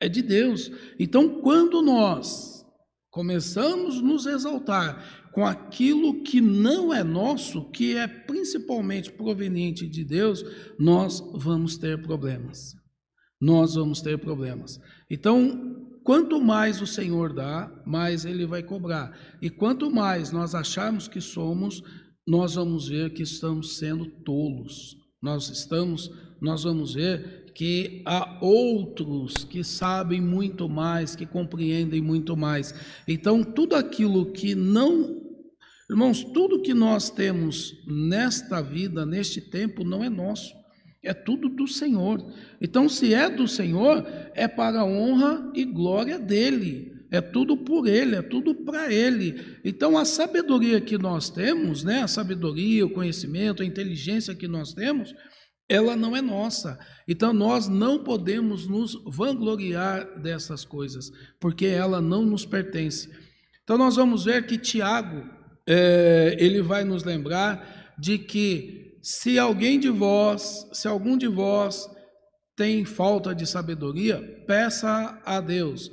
é 0.00 0.08
de 0.08 0.22
Deus. 0.22 0.72
Então, 0.98 1.40
quando 1.42 1.82
nós 1.82 2.64
começamos 3.10 3.98
a 3.98 4.02
nos 4.02 4.24
exaltar 4.24 5.19
com 5.32 5.46
aquilo 5.46 6.22
que 6.22 6.40
não 6.40 6.92
é 6.92 7.04
nosso, 7.04 7.64
que 7.70 7.96
é 7.96 8.06
principalmente 8.06 9.12
proveniente 9.12 9.86
de 9.86 10.04
Deus, 10.04 10.44
nós 10.78 11.22
vamos 11.34 11.76
ter 11.76 12.00
problemas. 12.02 12.74
Nós 13.40 13.74
vamos 13.74 14.00
ter 14.02 14.18
problemas. 14.18 14.80
Então, 15.08 15.86
quanto 16.02 16.40
mais 16.40 16.82
o 16.82 16.86
Senhor 16.86 17.32
dá, 17.32 17.72
mais 17.86 18.24
ele 18.24 18.44
vai 18.44 18.62
cobrar. 18.62 19.16
E 19.40 19.48
quanto 19.48 19.90
mais 19.90 20.30
nós 20.30 20.54
acharmos 20.54 21.08
que 21.08 21.20
somos, 21.20 21.82
nós 22.26 22.54
vamos 22.54 22.88
ver 22.88 23.10
que 23.10 23.22
estamos 23.22 23.78
sendo 23.78 24.06
tolos. 24.06 24.96
Nós 25.22 25.48
estamos, 25.48 26.10
nós 26.40 26.64
vamos 26.64 26.94
ver 26.94 27.40
que 27.54 28.02
há 28.06 28.38
outros 28.40 29.44
que 29.44 29.62
sabem 29.62 30.20
muito 30.20 30.68
mais, 30.68 31.14
que 31.14 31.26
compreendem 31.26 32.00
muito 32.00 32.36
mais. 32.36 32.74
Então, 33.06 33.42
tudo 33.42 33.74
aquilo 33.74 34.32
que 34.32 34.54
não. 34.54 35.19
Irmãos, 35.90 36.22
tudo 36.22 36.62
que 36.62 36.72
nós 36.72 37.10
temos 37.10 37.82
nesta 37.84 38.62
vida, 38.62 39.04
neste 39.04 39.40
tempo, 39.40 39.82
não 39.84 40.04
é 40.04 40.08
nosso. 40.08 40.54
É 41.02 41.12
tudo 41.12 41.48
do 41.48 41.66
Senhor. 41.66 42.24
Então, 42.60 42.88
se 42.88 43.12
é 43.12 43.28
do 43.28 43.48
Senhor, 43.48 44.06
é 44.34 44.46
para 44.46 44.82
a 44.82 44.84
honra 44.84 45.50
e 45.52 45.64
glória 45.64 46.16
dele. 46.16 46.92
É 47.10 47.20
tudo 47.20 47.56
por 47.56 47.88
ele, 47.88 48.14
é 48.14 48.22
tudo 48.22 48.54
para 48.54 48.92
ele. 48.92 49.58
Então, 49.64 49.98
a 49.98 50.04
sabedoria 50.04 50.80
que 50.80 50.96
nós 50.96 51.28
temos, 51.28 51.82
né, 51.82 52.02
a 52.02 52.08
sabedoria, 52.08 52.86
o 52.86 52.90
conhecimento, 52.90 53.62
a 53.62 53.66
inteligência 53.66 54.32
que 54.32 54.46
nós 54.46 54.72
temos, 54.72 55.12
ela 55.70 55.94
não 55.94 56.16
é 56.16 56.20
nossa. 56.20 56.76
Então 57.06 57.32
nós 57.32 57.68
não 57.68 58.02
podemos 58.02 58.66
nos 58.66 59.00
vangloriar 59.06 60.20
dessas 60.20 60.64
coisas, 60.64 61.12
porque 61.38 61.66
ela 61.66 62.00
não 62.00 62.26
nos 62.26 62.44
pertence. 62.44 63.08
Então 63.62 63.78
nós 63.78 63.94
vamos 63.94 64.24
ver 64.24 64.46
que 64.46 64.58
Tiago, 64.58 65.24
é, 65.72 66.36
ele 66.36 66.60
vai 66.60 66.82
nos 66.82 67.04
lembrar 67.04 67.94
de 67.96 68.18
que 68.18 68.98
se 69.00 69.38
alguém 69.38 69.78
de 69.78 69.88
vós, 69.88 70.68
se 70.72 70.88
algum 70.88 71.16
de 71.16 71.28
vós 71.28 71.88
tem 72.56 72.84
falta 72.84 73.32
de 73.32 73.46
sabedoria, 73.46 74.20
peça 74.48 75.22
a 75.24 75.40
Deus, 75.40 75.88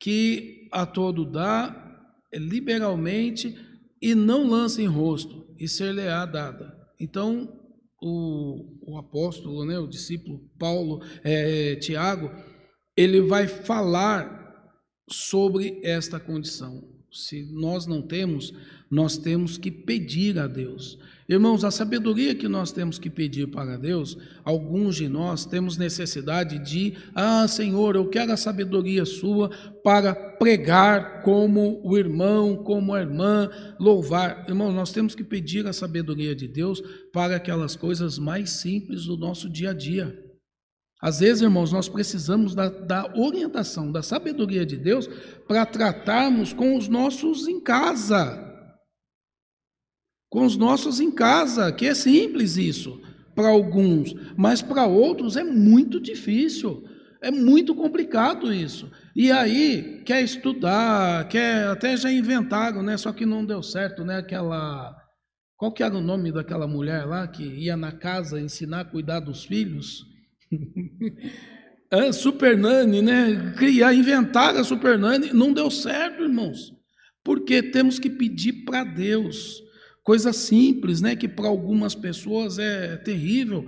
que 0.00 0.66
a 0.72 0.86
todo 0.86 1.30
dá 1.30 1.84
liberalmente 2.32 3.54
e 4.00 4.14
não 4.14 4.48
lance 4.48 4.80
em 4.80 4.86
rosto, 4.86 5.46
e 5.58 5.68
ser-lhe-á 5.68 6.24
dada. 6.24 6.74
Então, 6.98 7.52
o, 8.00 8.92
o 8.92 8.96
apóstolo, 8.96 9.64
né, 9.66 9.78
o 9.78 9.88
discípulo 9.88 10.40
Paulo, 10.58 11.02
é, 11.22 11.76
Tiago, 11.76 12.30
ele 12.96 13.20
vai 13.20 13.46
falar 13.46 14.38
sobre 15.10 15.80
esta 15.84 16.18
condição. 16.18 16.82
Se 17.10 17.42
nós 17.52 17.86
não 17.86 18.02
temos, 18.02 18.52
nós 18.90 19.18
temos 19.18 19.58
que 19.58 19.70
pedir 19.70 20.38
a 20.38 20.46
Deus. 20.46 20.98
Irmãos, 21.28 21.62
a 21.62 21.70
sabedoria 21.70 22.34
que 22.34 22.48
nós 22.48 22.72
temos 22.72 22.98
que 22.98 23.10
pedir 23.10 23.48
para 23.48 23.76
Deus, 23.76 24.16
alguns 24.42 24.96
de 24.96 25.10
nós 25.10 25.44
temos 25.44 25.76
necessidade 25.76 26.58
de, 26.58 26.94
ah, 27.14 27.46
Senhor, 27.46 27.96
eu 27.96 28.08
quero 28.08 28.32
a 28.32 28.36
sabedoria 28.36 29.04
sua 29.04 29.50
para 29.84 30.14
pregar 30.14 31.20
como 31.22 31.82
o 31.84 31.98
irmão, 31.98 32.56
como 32.56 32.94
a 32.94 33.00
irmã, 33.02 33.50
louvar. 33.78 34.46
Irmãos, 34.48 34.72
nós 34.72 34.90
temos 34.90 35.14
que 35.14 35.22
pedir 35.22 35.66
a 35.66 35.72
sabedoria 35.74 36.34
de 36.34 36.48
Deus 36.48 36.80
para 37.12 37.36
aquelas 37.36 37.76
coisas 37.76 38.18
mais 38.18 38.48
simples 38.48 39.04
do 39.04 39.18
nosso 39.18 39.50
dia 39.50 39.70
a 39.70 39.74
dia. 39.74 40.18
Às 40.98 41.20
vezes, 41.20 41.42
irmãos, 41.42 41.70
nós 41.70 41.90
precisamos 41.90 42.54
da, 42.54 42.70
da 42.70 43.12
orientação, 43.14 43.92
da 43.92 44.02
sabedoria 44.02 44.64
de 44.64 44.78
Deus 44.78 45.06
para 45.46 45.66
tratarmos 45.66 46.54
com 46.54 46.74
os 46.74 46.88
nossos 46.88 47.46
em 47.46 47.60
casa 47.60 48.47
com 50.28 50.44
os 50.44 50.56
nossos 50.56 51.00
em 51.00 51.10
casa, 51.10 51.72
que 51.72 51.86
é 51.86 51.94
simples 51.94 52.56
isso 52.56 53.00
para 53.34 53.48
alguns, 53.48 54.14
mas 54.36 54.60
para 54.60 54.84
outros 54.84 55.36
é 55.36 55.44
muito 55.44 56.00
difícil, 56.00 56.82
é 57.22 57.30
muito 57.30 57.74
complicado 57.74 58.52
isso. 58.52 58.90
E 59.14 59.30
aí 59.30 60.02
quer 60.04 60.22
estudar, 60.22 61.26
quer 61.28 61.68
até 61.68 61.96
já 61.96 62.10
inventaram, 62.10 62.82
né? 62.82 62.96
Só 62.96 63.12
que 63.12 63.24
não 63.24 63.44
deu 63.44 63.62
certo, 63.62 64.04
né? 64.04 64.18
Aquela 64.18 64.94
qual 65.56 65.72
que 65.72 65.82
era 65.82 65.96
o 65.96 66.00
nome 66.00 66.30
daquela 66.30 66.68
mulher 66.68 67.04
lá 67.04 67.26
que 67.26 67.42
ia 67.42 67.76
na 67.76 67.90
casa 67.90 68.40
ensinar 68.40 68.80
a 68.80 68.84
cuidar 68.84 69.18
dos 69.18 69.44
filhos? 69.44 70.06
é, 71.90 72.12
super 72.12 72.56
Nani, 72.56 73.02
né? 73.02 73.54
Criar, 73.56 73.92
inventar 73.92 74.56
a 74.56 74.62
Super 74.62 74.96
Nani, 74.96 75.32
não 75.32 75.52
deu 75.52 75.68
certo, 75.68 76.22
irmãos. 76.22 76.72
Porque 77.24 77.60
temos 77.60 77.98
que 77.98 78.08
pedir 78.08 78.64
para 78.64 78.84
Deus 78.84 79.60
Coisa 80.08 80.32
simples, 80.32 81.02
né, 81.02 81.14
que 81.14 81.28
para 81.28 81.48
algumas 81.48 81.94
pessoas 81.94 82.58
é 82.58 82.96
terrível, 82.96 83.66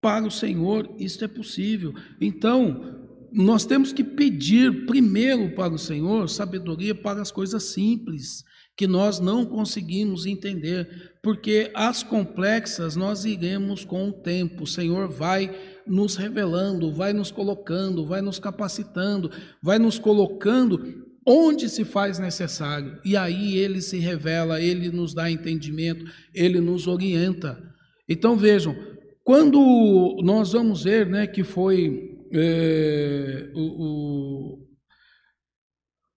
para 0.00 0.26
o 0.26 0.30
Senhor 0.30 0.88
isso 0.98 1.22
é 1.22 1.28
possível. 1.28 1.92
Então, 2.18 2.98
nós 3.30 3.66
temos 3.66 3.92
que 3.92 4.02
pedir 4.02 4.86
primeiro 4.86 5.54
para 5.54 5.74
o 5.74 5.78
Senhor 5.78 6.30
sabedoria 6.30 6.94
para 6.94 7.20
as 7.20 7.30
coisas 7.30 7.62
simples, 7.64 8.42
que 8.74 8.86
nós 8.86 9.20
não 9.20 9.44
conseguimos 9.44 10.24
entender, 10.24 11.18
porque 11.22 11.70
as 11.74 12.02
complexas 12.02 12.96
nós 12.96 13.26
iremos 13.26 13.84
com 13.84 14.08
o 14.08 14.12
tempo. 14.14 14.62
O 14.62 14.66
Senhor 14.66 15.10
vai 15.10 15.54
nos 15.86 16.16
revelando, 16.16 16.90
vai 16.90 17.12
nos 17.12 17.30
colocando, 17.30 18.06
vai 18.06 18.22
nos 18.22 18.38
capacitando, 18.38 19.30
vai 19.62 19.78
nos 19.78 19.98
colocando 19.98 21.09
onde 21.26 21.68
se 21.68 21.84
faz 21.84 22.18
necessário. 22.18 22.98
E 23.04 23.16
aí 23.16 23.56
ele 23.56 23.80
se 23.80 23.98
revela, 23.98 24.60
ele 24.60 24.90
nos 24.90 25.14
dá 25.14 25.30
entendimento, 25.30 26.04
ele 26.34 26.60
nos 26.60 26.86
orienta. 26.86 27.60
Então 28.08 28.36
vejam, 28.36 28.74
quando 29.22 30.18
nós 30.22 30.52
vamos 30.52 30.84
ver, 30.84 31.06
né, 31.06 31.26
que 31.26 31.44
foi 31.44 32.18
é, 32.32 33.50
o, 33.54 33.60
o, 33.60 34.68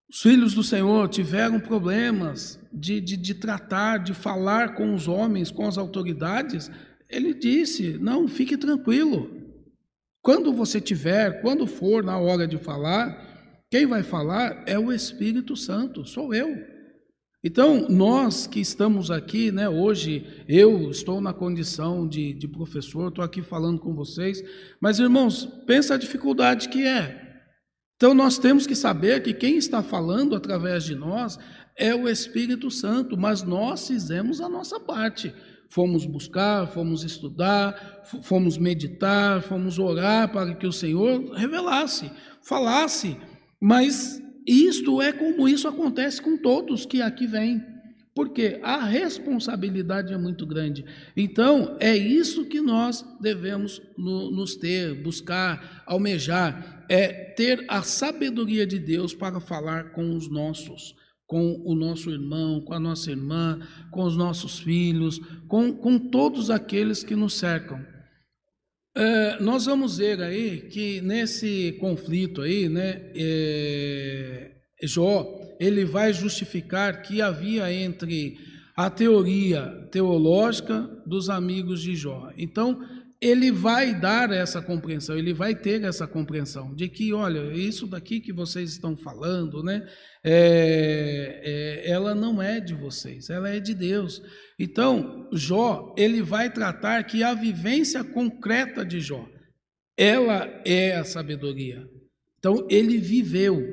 os 0.10 0.22
filhos 0.22 0.54
do 0.54 0.64
Senhor 0.64 1.10
tiveram 1.10 1.60
problemas 1.60 2.60
de, 2.72 3.02
de, 3.02 3.18
de 3.18 3.34
tratar, 3.34 3.98
de 3.98 4.14
falar 4.14 4.76
com 4.76 4.94
os 4.94 5.08
homens, 5.08 5.52
com 5.52 5.68
as 5.68 5.78
autoridades, 5.78 6.72
ele 7.10 7.34
disse: 7.34 7.98
Não, 8.00 8.28
fique 8.28 8.58
tranquilo. 8.58 9.42
Quando 10.22 10.54
você 10.54 10.80
tiver, 10.80 11.42
quando 11.42 11.68
for 11.68 12.04
na 12.04 12.18
hora 12.18 12.48
de 12.48 12.58
falar, 12.58 13.33
quem 13.74 13.88
vai 13.88 14.04
falar 14.04 14.62
é 14.68 14.78
o 14.78 14.92
Espírito 14.92 15.56
Santo, 15.56 16.06
sou 16.06 16.32
eu. 16.32 16.64
Então, 17.44 17.88
nós 17.90 18.46
que 18.46 18.60
estamos 18.60 19.10
aqui, 19.10 19.52
né, 19.52 19.68
hoje, 19.68 20.46
eu 20.48 20.92
estou 20.92 21.20
na 21.20 21.34
condição 21.34 22.08
de, 22.08 22.36
de 22.36 22.48
professor, 22.48 23.08
estou 23.08 23.26
aqui 23.26 23.42
falando 23.42 23.80
com 23.80 23.96
vocês, 23.96 24.44
mas 24.80 25.00
irmãos, 25.00 25.50
pensa 25.66 25.96
a 25.96 25.98
dificuldade 25.98 26.70
que 26.70 26.86
é. 26.86 27.20
Então, 27.96 28.14
nós 28.14 28.38
temos 28.38 28.68
que 28.68 28.76
saber 28.76 29.24
que 29.24 29.34
quem 29.34 29.58
está 29.58 29.82
falando 29.82 30.36
através 30.36 30.84
de 30.84 30.94
nós 30.94 31.40
é 31.76 31.96
o 31.96 32.08
Espírito 32.08 32.70
Santo, 32.70 33.18
mas 33.18 33.42
nós 33.42 33.88
fizemos 33.88 34.40
a 34.40 34.48
nossa 34.48 34.80
parte. 34.80 35.34
Fomos 35.68 36.06
buscar, 36.06 36.68
fomos 36.68 37.04
estudar, 37.04 38.04
fomos 38.22 38.56
meditar, 38.56 39.42
fomos 39.42 39.80
orar 39.80 40.32
para 40.32 40.54
que 40.54 40.68
o 40.68 40.72
Senhor 40.72 41.32
revelasse, 41.32 42.12
falasse, 42.44 43.18
mas 43.66 44.22
isto 44.46 45.02
é 45.02 45.14
como 45.14 45.48
isso 45.48 45.70
acontece 45.70 46.22
com 46.22 46.36
todos 46.36 46.86
que 46.86 47.02
aqui 47.02 47.26
vêm, 47.26 47.64
porque 48.14 48.60
a 48.62 48.84
responsabilidade 48.84 50.12
é 50.12 50.18
muito 50.18 50.46
grande. 50.46 50.84
Então, 51.16 51.78
é 51.80 51.96
isso 51.96 52.44
que 52.44 52.60
nós 52.60 53.06
devemos 53.22 53.82
no, 53.98 54.30
nos 54.32 54.58
ter, 54.58 55.02
buscar, 55.02 55.82
almejar, 55.86 56.84
é 56.90 57.08
ter 57.08 57.64
a 57.70 57.82
sabedoria 57.84 58.68
de 58.68 58.78
Deus 58.78 59.14
para 59.14 59.40
falar 59.40 59.94
com 59.94 60.14
os 60.14 60.30
nossos 60.30 60.94
com 61.26 61.64
o 61.66 61.74
nosso 61.74 62.12
irmão, 62.12 62.60
com 62.60 62.74
a 62.74 62.80
nossa 62.80 63.10
irmã, 63.10 63.60
com 63.90 64.04
os 64.04 64.18
nossos 64.18 64.60
filhos, 64.60 65.20
com, 65.48 65.74
com 65.74 65.98
todos 65.98 66.52
aqueles 66.52 67.02
que 67.02 67.16
nos 67.16 67.34
cercam. 67.36 67.93
É, 68.96 69.42
nós 69.42 69.66
vamos 69.66 69.98
ver 69.98 70.22
aí 70.22 70.68
que 70.70 71.02
nesse 71.02 71.76
conflito 71.80 72.42
aí, 72.42 72.70
né, 72.70 73.12
é, 73.16 74.52
Jó, 74.84 75.42
ele 75.60 75.84
vai 75.84 76.14
justificar 76.14 77.02
que 77.02 77.22
havia 77.22 77.74
entre 77.74 78.38
a 78.76 78.90
teoria 78.90 79.88
teológica 79.92 80.90
dos 81.06 81.30
amigos 81.30 81.82
de 81.82 81.96
Jó. 81.96 82.32
Então, 82.38 82.80
ele 83.24 83.52
vai 83.52 83.98
dar 83.98 84.32
essa 84.32 84.62
compreensão, 84.62 85.18
ele 85.18 85.34
vai 85.34 85.56
ter 85.56 85.82
essa 85.84 86.06
compreensão 86.06 86.76
de 86.76 86.90
que, 86.90 87.14
olha, 87.14 87.54
isso 87.54 87.88
daqui 87.88 88.20
que 88.20 88.34
vocês 88.34 88.72
estão 88.72 88.98
falando, 88.98 89.64
né, 89.64 89.88
é, 90.22 91.40
é, 91.86 91.90
ela 91.90 92.14
não 92.14 92.42
é 92.42 92.60
de 92.60 92.74
vocês, 92.74 93.30
ela 93.30 93.50
é 93.50 93.62
de 93.62 93.74
Deus. 93.74 94.22
Então, 94.60 95.30
Jó, 95.32 95.96
ele 95.98 96.22
vai 96.22 96.52
tratar 96.52 97.02
que 97.04 97.24
a 97.24 97.34
vivência 97.34 98.04
concreta 98.04 98.84
de 98.84 99.00
Jó, 99.00 99.26
ela 99.98 100.62
é 100.66 100.98
a 100.98 101.06
sabedoria. 101.06 101.82
Então, 102.40 102.68
ele 102.70 102.98
viveu, 102.98 103.64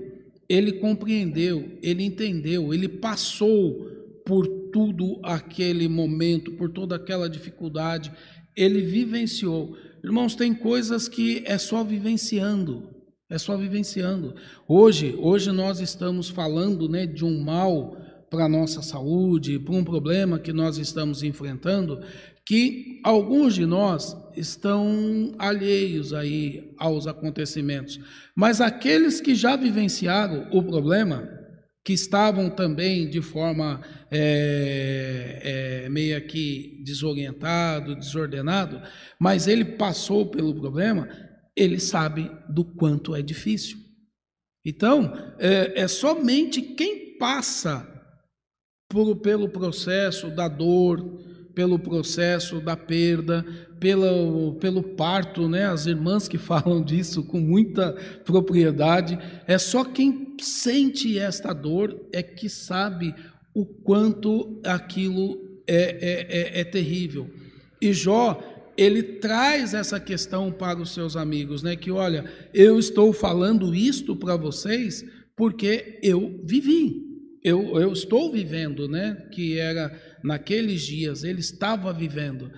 ele 0.49 0.75
compreendeu, 0.75 1.77
ele 1.83 2.05
entendeu, 2.05 2.73
ele 2.73 2.89
passou 2.89 3.85
por 4.25 4.47
tudo 4.73 5.21
aquele 5.25 5.89
momento, 5.89 6.53
por 6.53 6.71
toda 6.71 6.95
aquela 6.95 7.29
dificuldade, 7.29 8.13
ele 8.57 8.81
vivenciou. 8.83 9.77
Irmãos, 10.03 10.35
tem 10.35 10.55
coisas 10.55 11.09
que 11.09 11.43
é 11.47 11.59
só 11.59 11.85
vivenciando, 11.85 12.89
é 13.29 13.39
só 13.39 13.57
vivenciando. 13.57 14.35
Hoje, 14.67 15.15
hoje 15.19 15.53
nós 15.53 15.81
estamos 15.81 16.29
falando, 16.29 16.89
né, 16.89 17.07
de 17.07 17.25
um 17.25 17.43
mal 17.43 17.97
para 18.31 18.45
a 18.45 18.49
nossa 18.49 18.81
saúde, 18.81 19.59
para 19.59 19.75
um 19.75 19.85
problema 19.85 20.39
que 20.39 20.53
nós 20.53 20.79
estamos 20.79 21.23
enfrentando, 21.23 22.01
que 22.47 23.01
alguns 23.05 23.55
de 23.55 23.67
nós 23.67 24.17
estão 24.37 25.35
alheios 25.39 26.13
aí 26.13 26.73
aos 26.79 27.07
acontecimentos, 27.07 28.01
mas 28.35 28.61
aqueles 28.61 29.21
que 29.21 29.35
já 29.35 29.57
vivenciaram 29.57 30.49
o 30.51 30.63
problema, 30.63 31.29
que 31.85 31.93
estavam 31.93 32.51
também 32.51 33.09
de 33.09 33.23
forma 33.23 33.81
é, 34.11 35.85
é, 35.85 35.88
meio 35.88 36.25
que 36.27 36.83
desorientado, 36.85 37.97
desordenado, 37.97 38.83
mas 39.19 39.49
ele 39.49 39.64
passou 39.64 40.31
pelo 40.31 40.55
problema, 40.55 41.09
ele 41.57 41.81
sabe 41.81 42.31
do 42.49 42.64
quanto 42.64 43.14
é 43.14 43.23
difícil. 43.23 43.79
Então, 44.64 45.12
é, 45.38 45.83
é 45.83 45.88
somente 45.88 46.61
quem 46.61 47.16
passa 47.19 47.87
por, 48.88 49.16
pelo 49.16 49.49
processo 49.49 50.31
da 50.31 50.49
dor, 50.49 51.01
pelo 51.55 51.79
processo 51.79 52.61
da 52.61 52.77
perda, 52.77 53.45
pelo, 53.79 54.55
pelo 54.55 54.83
parto, 54.83 55.49
né? 55.49 55.67
As 55.67 55.87
irmãs 55.87 56.29
que 56.29 56.39
falam 56.39 56.83
disso 56.85 57.23
com 57.23 57.41
muita 57.41 57.93
propriedade, 58.25 59.19
é 59.47 59.59
só 59.59 59.85
quem 59.85 60.37
sente 60.41 61.19
esta 61.19 61.53
dor 61.53 62.09
é 62.13 62.23
que 62.23 62.49
sabe 62.49 63.15
o 63.55 63.65
quanto 63.65 64.61
aquilo 64.65 65.63
é, 65.67 65.77
é, 65.77 66.59
é, 66.59 66.61
é 66.61 66.65
terrível. 66.65 67.31
E 67.81 67.93
Jó, 67.93 68.41
ele 68.77 69.03
traz 69.03 69.75
essa 69.75 69.99
questão 69.99 70.51
para 70.53 70.79
os 70.79 70.95
seus 70.95 71.17
amigos, 71.17 71.63
né? 71.63 71.77
Que 71.77 71.91
olha, 71.91 72.25
eu 72.55 72.79
estou 72.79 73.13
falando 73.13 73.75
isto 73.75 74.15
para 74.15 74.37
vocês 74.37 75.05
porque 75.37 75.99
eu 76.03 76.41
vivi 76.45 77.11
eu, 77.43 77.81
eu 77.81 77.93
estou 77.93 78.31
vivendo, 78.31 78.87
né? 78.87 79.17
Que 79.33 79.59
era 79.59 79.91
naqueles 80.23 80.83
dias, 80.83 81.25
ele 81.25 81.41
estava 81.41 81.93
vivendo. 81.93 82.51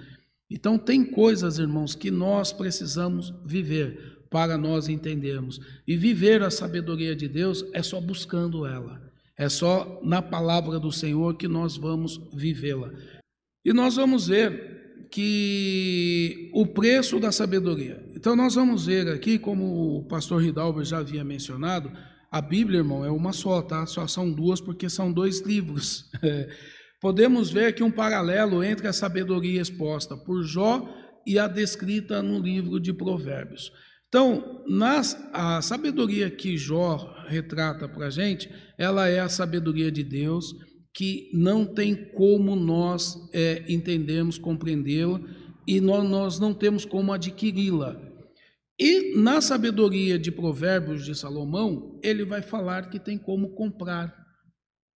Então, 0.50 0.78
tem 0.78 1.04
coisas, 1.04 1.58
irmãos, 1.58 1.94
que 1.94 2.10
nós 2.10 2.52
precisamos 2.52 3.32
viver 3.44 4.26
para 4.30 4.56
nós 4.58 4.88
entendermos. 4.88 5.60
E 5.86 5.96
viver 5.96 6.42
a 6.42 6.50
sabedoria 6.50 7.14
de 7.14 7.28
Deus 7.28 7.64
é 7.72 7.82
só 7.82 8.00
buscando 8.00 8.66
ela, 8.66 9.00
é 9.36 9.48
só 9.48 10.00
na 10.02 10.20
palavra 10.20 10.78
do 10.78 10.90
Senhor 10.90 11.36
que 11.36 11.48
nós 11.48 11.76
vamos 11.76 12.20
vivê-la. 12.34 12.90
E 13.64 13.72
nós 13.72 13.96
vamos 13.96 14.26
ver 14.26 15.06
que 15.10 16.50
o 16.54 16.66
preço 16.66 17.20
da 17.20 17.30
sabedoria. 17.30 18.02
Então, 18.16 18.34
nós 18.34 18.54
vamos 18.54 18.86
ver 18.86 19.08
aqui, 19.08 19.38
como 19.38 19.98
o 19.98 20.04
pastor 20.04 20.42
Ridalber 20.42 20.84
já 20.84 20.98
havia 20.98 21.22
mencionado, 21.22 21.92
a 22.30 22.40
Bíblia, 22.40 22.78
irmão, 22.78 23.04
é 23.04 23.10
uma 23.10 23.32
só, 23.34 23.60
tá? 23.60 23.84
Só 23.84 24.06
são 24.06 24.32
duas 24.32 24.58
porque 24.58 24.88
são 24.88 25.12
dois 25.12 25.40
livros. 25.40 26.10
Podemos 27.02 27.50
ver 27.50 27.66
aqui 27.66 27.82
um 27.82 27.90
paralelo 27.90 28.62
entre 28.62 28.86
a 28.86 28.92
sabedoria 28.92 29.60
exposta 29.60 30.16
por 30.16 30.44
Jó 30.44 30.88
e 31.26 31.36
a 31.36 31.48
descrita 31.48 32.22
no 32.22 32.38
livro 32.38 32.78
de 32.78 32.94
Provérbios. 32.94 33.72
Então, 34.06 34.62
nas, 34.68 35.18
a 35.32 35.60
sabedoria 35.60 36.30
que 36.30 36.56
Jó 36.56 37.12
retrata 37.26 37.88
para 37.88 38.06
a 38.06 38.10
gente, 38.10 38.48
ela 38.78 39.08
é 39.08 39.18
a 39.18 39.28
sabedoria 39.28 39.90
de 39.90 40.04
Deus, 40.04 40.54
que 40.94 41.28
não 41.34 41.66
tem 41.66 41.94
como 42.12 42.54
nós 42.54 43.16
é, 43.32 43.64
entendermos, 43.68 44.38
compreendê-la, 44.38 45.20
e 45.66 45.80
nós 45.80 46.38
não 46.38 46.54
temos 46.54 46.84
como 46.84 47.12
adquiri-la. 47.12 48.00
E 48.78 49.16
na 49.16 49.40
sabedoria 49.40 50.18
de 50.18 50.30
Provérbios 50.30 51.04
de 51.04 51.14
Salomão, 51.16 51.98
ele 52.02 52.24
vai 52.24 52.42
falar 52.42 52.90
que 52.90 53.00
tem 53.00 53.18
como 53.18 53.54
comprar, 53.54 54.14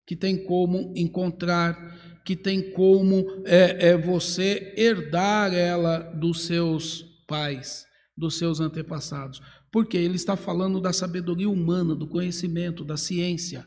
que 0.06 0.16
tem 0.16 0.44
como 0.44 0.92
encontrar, 0.96 1.93
que 2.24 2.34
tem 2.34 2.70
como 2.72 3.42
é, 3.44 3.90
é 3.90 3.96
você 3.96 4.72
herdar 4.76 5.52
ela 5.52 5.98
dos 5.98 6.46
seus 6.46 7.02
pais, 7.26 7.86
dos 8.16 8.38
seus 8.38 8.60
antepassados. 8.60 9.42
Porque 9.70 9.96
ele 9.96 10.16
está 10.16 10.36
falando 10.36 10.80
da 10.80 10.92
sabedoria 10.92 11.50
humana, 11.50 11.94
do 11.94 12.06
conhecimento, 12.06 12.84
da 12.84 12.96
ciência. 12.96 13.66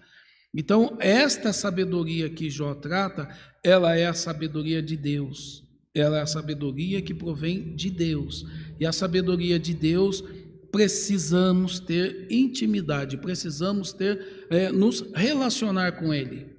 Então, 0.54 0.98
esta 1.00 1.54
sabedoria 1.54 2.30
que 2.30 2.50
Jó 2.50 2.74
trata, 2.74 3.28
ela 3.64 3.96
é 3.96 4.08
a 4.08 4.14
sabedoria 4.14 4.82
de 4.82 4.98
Deus 4.98 5.68
ela 6.00 6.20
é 6.20 6.22
a 6.22 6.28
sabedoria 6.28 7.02
que 7.02 7.14
provém 7.14 7.76
de 7.76 7.90
Deus. 7.90 8.46
E 8.80 8.86
a 8.86 8.92
sabedoria 8.92 9.60
de 9.60 9.74
Deus 9.74 10.24
precisamos 10.72 11.80
ter 11.80 12.28
intimidade, 12.30 13.18
precisamos 13.18 13.94
ter 13.94 14.48
é, 14.50 14.72
nos 14.72 15.02
relacionar 15.16 15.94
com 15.94 16.14
Ele. 16.14 16.57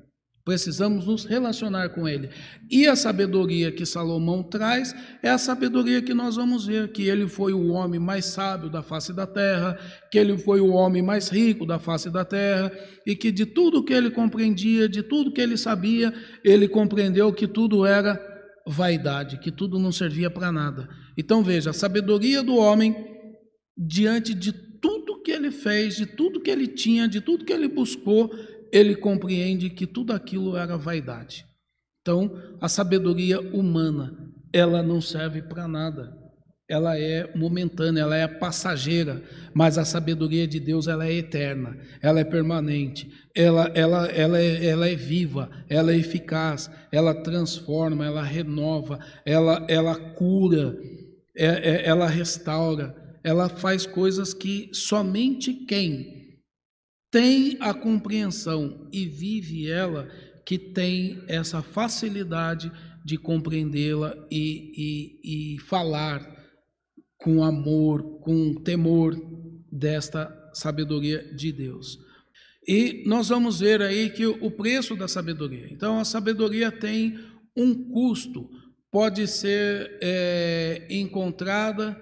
Precisamos 0.49 1.05
nos 1.05 1.27
relacionar 1.27 1.91
com 1.91 2.09
Ele. 2.09 2.31
E 2.71 2.87
a 2.87 2.97
sabedoria 2.97 3.71
que 3.71 3.85
Salomão 3.85 4.43
traz 4.43 4.97
é 5.23 5.29
a 5.29 5.37
sabedoria 5.37 6.01
que 6.01 6.15
nós 6.15 6.37
vamos 6.37 6.65
ver: 6.65 6.91
que 6.91 7.03
ele 7.03 7.29
foi 7.29 7.53
o 7.53 7.69
homem 7.69 8.01
mais 8.01 8.25
sábio 8.25 8.71
da 8.71 8.83
face 8.83 9.13
da 9.13 9.27
terra, 9.27 9.79
que 10.11 10.17
ele 10.17 10.39
foi 10.39 10.63
o 10.63 10.71
homem 10.71 11.03
mais 11.03 11.29
rico 11.29 11.67
da 11.67 11.79
face 11.79 12.09
da 12.09 12.25
terra, 12.25 12.73
e 13.07 13.15
que 13.15 13.31
de 13.31 13.45
tudo 13.45 13.85
que 13.85 13.93
ele 13.93 14.11
compreendia, 14.11 14.89
de 14.89 15.03
tudo 15.03 15.31
que 15.31 15.41
ele 15.43 15.59
sabia, 15.59 16.15
ele 16.43 16.67
compreendeu 16.67 17.31
que 17.31 17.47
tudo 17.47 17.85
era 17.85 18.19
vaidade, 18.67 19.41
que 19.41 19.53
tudo 19.53 19.79
não 19.79 19.93
servia 19.93 20.31
para 20.31 20.51
nada. 20.51 20.89
Então 21.15 21.43
veja, 21.43 21.69
a 21.69 21.75
sabedoria 21.75 22.43
do 22.43 22.57
homem 22.57 22.97
diante 23.77 24.33
de 24.33 24.51
tudo 24.51 25.21
que 25.21 25.31
ele 25.31 25.51
fez, 25.51 25.95
de 25.95 26.07
tudo 26.07 26.41
que 26.41 26.51
ele 26.51 26.67
tinha, 26.67 27.07
de 27.07 27.21
tudo 27.21 27.45
que 27.45 27.53
ele 27.53 27.69
buscou, 27.69 28.31
ele 28.73 28.95
compreende 28.97 29.71
que 29.71 29.87
tudo 29.87 30.13
aquilo 30.13 30.57
era 30.57 30.77
vaidade. 30.77 31.47
Então, 32.03 32.33
a 32.61 32.69
sabedoria 32.69 33.41
humana, 33.41 34.17
ela 34.53 34.83
não 34.83 35.01
serve 35.01 35.43
para 35.43 35.69
nada. 35.69 36.17
Ela 36.69 36.99
é 36.99 37.31
momentânea, 37.35 38.03
ela 38.03 38.17
é 38.17 38.29
passageira, 38.29 39.23
mas 39.55 39.79
a 39.79 39.87
sabedoria 39.87 40.47
de 40.47 40.61
Deus 40.61 40.87
ela 40.87 41.07
é 41.07 41.13
eterna, 41.15 41.79
ela 42.03 42.21
é 42.21 42.25
permanente, 42.25 43.11
ela, 43.35 43.73
ela, 43.75 44.07
ela, 44.09 44.39
é, 44.39 44.67
ela 44.67 44.87
é 44.87 44.95
viva, 44.95 45.51
ela 45.67 45.93
é 45.93 45.97
eficaz, 45.97 46.71
ela 46.93 47.15
transforma, 47.15 48.05
ela 48.05 48.23
renova, 48.23 48.99
ela, 49.25 49.65
ela 49.67 49.99
cura, 50.13 50.77
é, 51.35 51.47
é, 51.47 51.87
ela 51.87 52.07
restaura, 52.07 52.95
ela 53.25 53.49
faz 53.49 53.87
coisas 53.87 54.35
que 54.35 54.69
somente 54.75 55.55
quem 55.55 56.19
tem 57.11 57.57
a 57.61 57.73
compreensão 57.73 58.89
e 58.93 59.07
vive 59.07 59.71
ela 59.71 60.09
que 60.45 60.59
tem 60.59 61.23
essa 61.27 61.63
facilidade 61.63 62.71
de 63.05 63.17
compreendê-la 63.17 64.15
e, 64.31 64.73
e, 65.25 65.55
e 65.55 65.61
falar 65.61 66.21
com 67.17 67.43
amor, 67.43 68.21
com 68.21 68.55
temor 68.63 69.15
desta 69.71 70.35
sabedoria 70.55 71.35
de 71.35 71.53
Deus. 71.53 71.99
E 72.67 73.03
nós 73.07 73.29
vamos 73.29 73.61
ver 73.61 73.81
aí 73.81 74.11
que 74.11 74.27
o 74.27 74.51
preço 74.51 74.95
da 74.95 75.09
sabedoria. 75.09 75.69
Então, 75.71 75.99
a 75.99 76.05
sabedoria 76.05 76.71
tem 76.71 77.19
um 77.57 77.91
custo, 77.91 78.49
pode 78.91 79.27
ser 79.27 79.99
é, 80.03 80.87
encontrada 80.91 81.99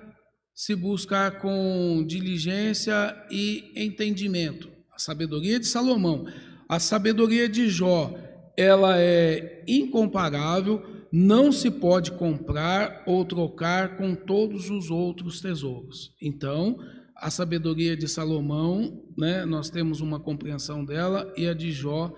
se 0.55 0.75
buscar 0.75 1.39
com 1.41 2.05
diligência 2.07 3.15
e 3.31 3.73
entendimento. 3.77 4.76
A 4.97 4.99
sabedoria 4.99 5.61
de 5.61 5.67
Salomão, 5.67 6.27
a 6.67 6.81
sabedoria 6.81 7.47
de 7.47 7.69
Jó, 7.69 8.15
ela 8.57 8.99
é 8.99 9.63
incomparável, 9.69 10.83
não 11.13 11.53
se 11.53 11.71
pode 11.71 12.13
comprar 12.13 13.05
ou 13.07 13.23
trocar 13.23 13.99
com 13.99 14.15
todos 14.15 14.71
os 14.71 14.91
outros 14.91 15.43
tesouros. 15.43 16.15
Então, 16.21 16.79
a 17.15 17.29
sabedoria 17.29 17.95
de 17.95 18.09
Salomão, 18.09 19.05
né, 19.19 19.45
nós 19.45 19.69
temos 19.69 20.01
uma 20.01 20.19
compreensão 20.19 20.83
dela, 20.83 21.31
e 21.37 21.47
a 21.47 21.53
de 21.53 21.71
Jó, 21.73 22.15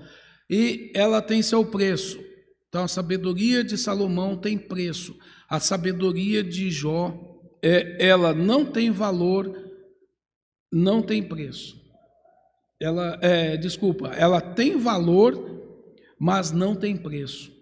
e 0.49 0.93
ela 0.95 1.21
tem 1.21 1.43
seu 1.43 1.65
preço. 1.65 2.17
Então, 2.69 2.85
a 2.85 2.89
sabedoria 2.89 3.65
de 3.65 3.77
Salomão 3.77 4.37
tem 4.37 4.57
preço. 4.57 5.19
A 5.51 5.59
sabedoria 5.59 6.45
de 6.45 6.71
Jó, 6.71 7.13
é, 7.61 8.07
ela 8.07 8.33
não 8.33 8.65
tem 8.65 8.89
valor, 8.93 9.53
não 10.73 11.03
tem 11.03 11.21
preço. 11.25 11.78
Ela, 12.81 13.19
é, 13.21 13.57
desculpa, 13.57 14.09
ela 14.09 14.41
tem 14.41 14.79
valor, 14.79 15.63
mas 16.19 16.53
não 16.53 16.77
tem 16.77 16.97
preço. 16.97 17.53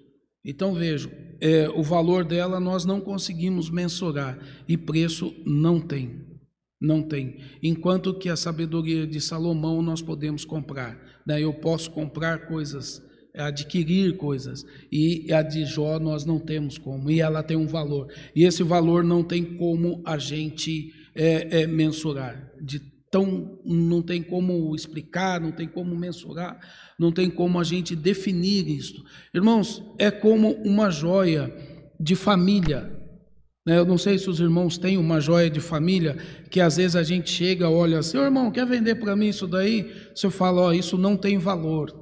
Então 0.44 0.74
vejam, 0.74 1.11
é, 1.40 1.68
o 1.68 1.83
valor 1.83 2.24
dela 2.24 2.61
nós 2.61 2.85
não 2.85 3.00
conseguimos 3.00 3.70
mensurar 3.70 4.38
e 4.68 4.76
preço 4.76 5.35
não 5.44 5.81
tem. 5.81 6.24
Não 6.81 7.02
tem. 7.02 7.38
Enquanto 7.62 8.14
que 8.14 8.29
a 8.29 8.37
sabedoria 8.37 9.07
de 9.07 9.20
Salomão 9.20 9.81
nós 9.81 10.02
podemos 10.02 10.44
comprar. 10.44 11.00
Né? 11.26 11.42
Eu 11.42 11.55
posso 11.55 11.90
comprar 11.90 12.46
coisas, 12.46 13.02
adquirir 13.35 14.16
coisas. 14.18 14.64
E 14.92 15.33
a 15.33 15.40
de 15.40 15.64
Jó 15.64 15.98
nós 15.98 16.26
não 16.26 16.38
temos 16.38 16.76
como. 16.76 17.11
E 17.11 17.20
ela 17.20 17.42
tem 17.42 17.57
um 17.57 17.66
valor. 17.66 18.12
E 18.35 18.44
esse 18.44 18.62
valor 18.62 19.02
não 19.02 19.24
tem 19.24 19.42
como 19.57 20.02
a 20.05 20.18
gente 20.18 20.92
é, 21.14 21.62
é, 21.62 21.66
mensurar. 21.66 22.52
De 22.61 22.79
tão, 23.16 23.59
não 23.64 24.02
tem 24.02 24.22
como 24.22 24.74
explicar, 24.74 25.40
não 25.40 25.52
tem 25.52 25.66
como 25.66 25.96
mensurar 25.96 26.59
não 26.98 27.12
tem 27.12 27.29
como 27.29 27.61
a 27.61 27.64
gente 27.64 27.94
definir 27.94 28.68
isto. 28.68 29.05
Irmãos, 29.35 29.83
é 29.98 30.11
como 30.11 30.52
uma 30.64 30.90
joia 30.90 31.55
de 32.00 32.14
família. 32.14 32.90
Né? 33.66 33.79
Eu 33.79 33.85
não 33.85 33.98
sei 33.98 34.18
se 34.18 34.31
os 34.31 34.40
irmãos 34.40 34.79
têm 34.79 34.96
uma 34.96 35.20
joia 35.20 35.50
de 35.50 35.61
família, 35.61 36.16
que 36.50 36.61
às 36.61 36.76
vezes 36.76 36.96
a 36.96 37.02
gente 37.02 37.31
chega, 37.31 37.68
olha, 37.68 38.02
seu 38.02 38.22
irmão, 38.22 38.50
quer 38.50 38.66
vender 38.66 38.94
para 38.96 39.14
mim 39.14 39.29
isso 39.29 39.46
daí? 39.46 39.92
Fala, 40.31 40.62
ó, 40.62 40.68
oh, 40.68 40.72
isso 40.72 40.96
não 40.96 41.16
tem 41.16 41.38
valor. 41.38 41.92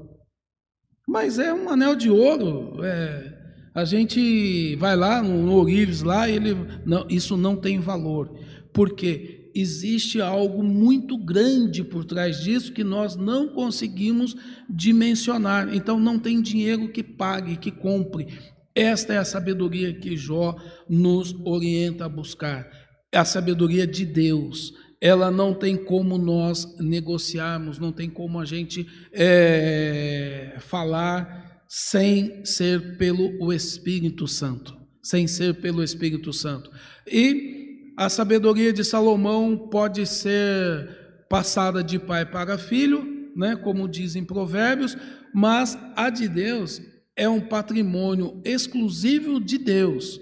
Mas 1.09 1.39
é 1.39 1.53
um 1.53 1.69
anel 1.69 1.97
de 1.97 2.11
ouro. 2.11 2.85
É, 2.85 3.33
a 3.75 3.85
gente 3.85 4.77
vai 4.77 4.95
lá 4.95 5.23
no, 5.23 5.43
no 5.43 5.55
Orives, 5.55 6.03
lá, 6.03 6.29
ele, 6.29 6.57
não, 6.87 7.07
isso 7.09 7.37
não 7.37 7.57
tem 7.57 7.81
valor. 7.81 8.39
Por 8.73 8.95
quê? 8.95 9.34
Existe 9.55 10.21
algo 10.21 10.63
muito 10.63 11.17
grande 11.17 11.85
por 11.85 12.05
trás 12.05 12.43
disso 12.43 12.73
que 12.73 12.83
nós 12.83 13.15
não 13.15 13.49
conseguimos 13.49 14.35
dimensionar. 14.69 15.73
Então 15.73 16.01
não 16.01 16.19
tem 16.19 16.43
dinheiro 16.43 16.89
que 16.89 17.03
pague, 17.03 17.57
que 17.57 17.71
compre. 17.71 18.27
Esta 18.75 19.15
é 19.15 19.19
a 19.19 19.25
sabedoria 19.25 19.95
que 19.95 20.17
Jó 20.17 20.57
nos 20.89 21.33
orienta 21.45 22.07
a 22.07 22.09
buscar. 22.09 22.69
É 23.13 23.19
a 23.19 23.25
sabedoria 23.25 23.87
de 23.87 24.05
Deus. 24.05 24.73
Ela 25.01 25.31
não 25.31 25.55
tem 25.55 25.77
como 25.77 26.19
nós 26.19 26.77
negociarmos, 26.81 27.79
não 27.79 27.93
tem 27.93 28.11
como 28.11 28.41
a 28.41 28.45
gente 28.45 28.87
é, 29.13 30.57
falar 30.61 31.63
sem 31.69 32.45
ser 32.45 32.97
pelo 32.97 33.53
Espírito 33.53 34.27
Santo. 34.27 34.75
Sem 35.03 35.29
ser 35.29 35.55
pelo 35.61 35.85
Espírito 35.85 36.33
Santo. 36.33 36.71
E 37.07 37.54
a 37.97 38.09
sabedoria 38.09 38.73
de 38.73 38.85
Salomão 38.85 39.57
pode 39.57 40.07
ser 40.07 41.27
passada 41.29 41.83
de 41.83 41.99
pai 41.99 42.27
para 42.27 42.59
filho, 42.59 43.33
né, 43.37 43.57
como 43.57 43.89
dizem 43.89 44.25
provérbios, 44.25 44.97
mas 45.33 45.79
a 45.97 46.11
de 46.11 46.29
Deus 46.29 46.81
é 47.17 47.29
um 47.29 47.41
patrimônio 47.41 48.41
exclusivo 48.45 49.41
de 49.41 49.59
Deus. 49.59 50.21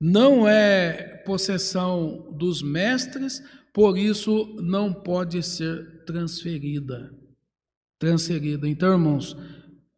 Não 0.00 0.48
é 0.48 1.22
possessão 1.26 2.34
dos 2.36 2.62
mestres, 2.62 3.42
por 3.72 3.98
isso 3.98 4.56
não 4.60 4.92
pode 4.92 5.42
ser 5.42 6.04
transferida. 6.04 7.12
Transferida. 7.98 8.66
Então, 8.68 8.92
irmãos, 8.92 9.36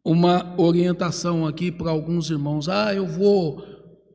uma 0.03 0.59
orientação 0.59 1.47
aqui 1.47 1.71
para 1.71 1.89
alguns 1.89 2.29
irmãos. 2.29 2.67
Ah, 2.67 2.93
eu 2.93 3.07
vou 3.07 3.72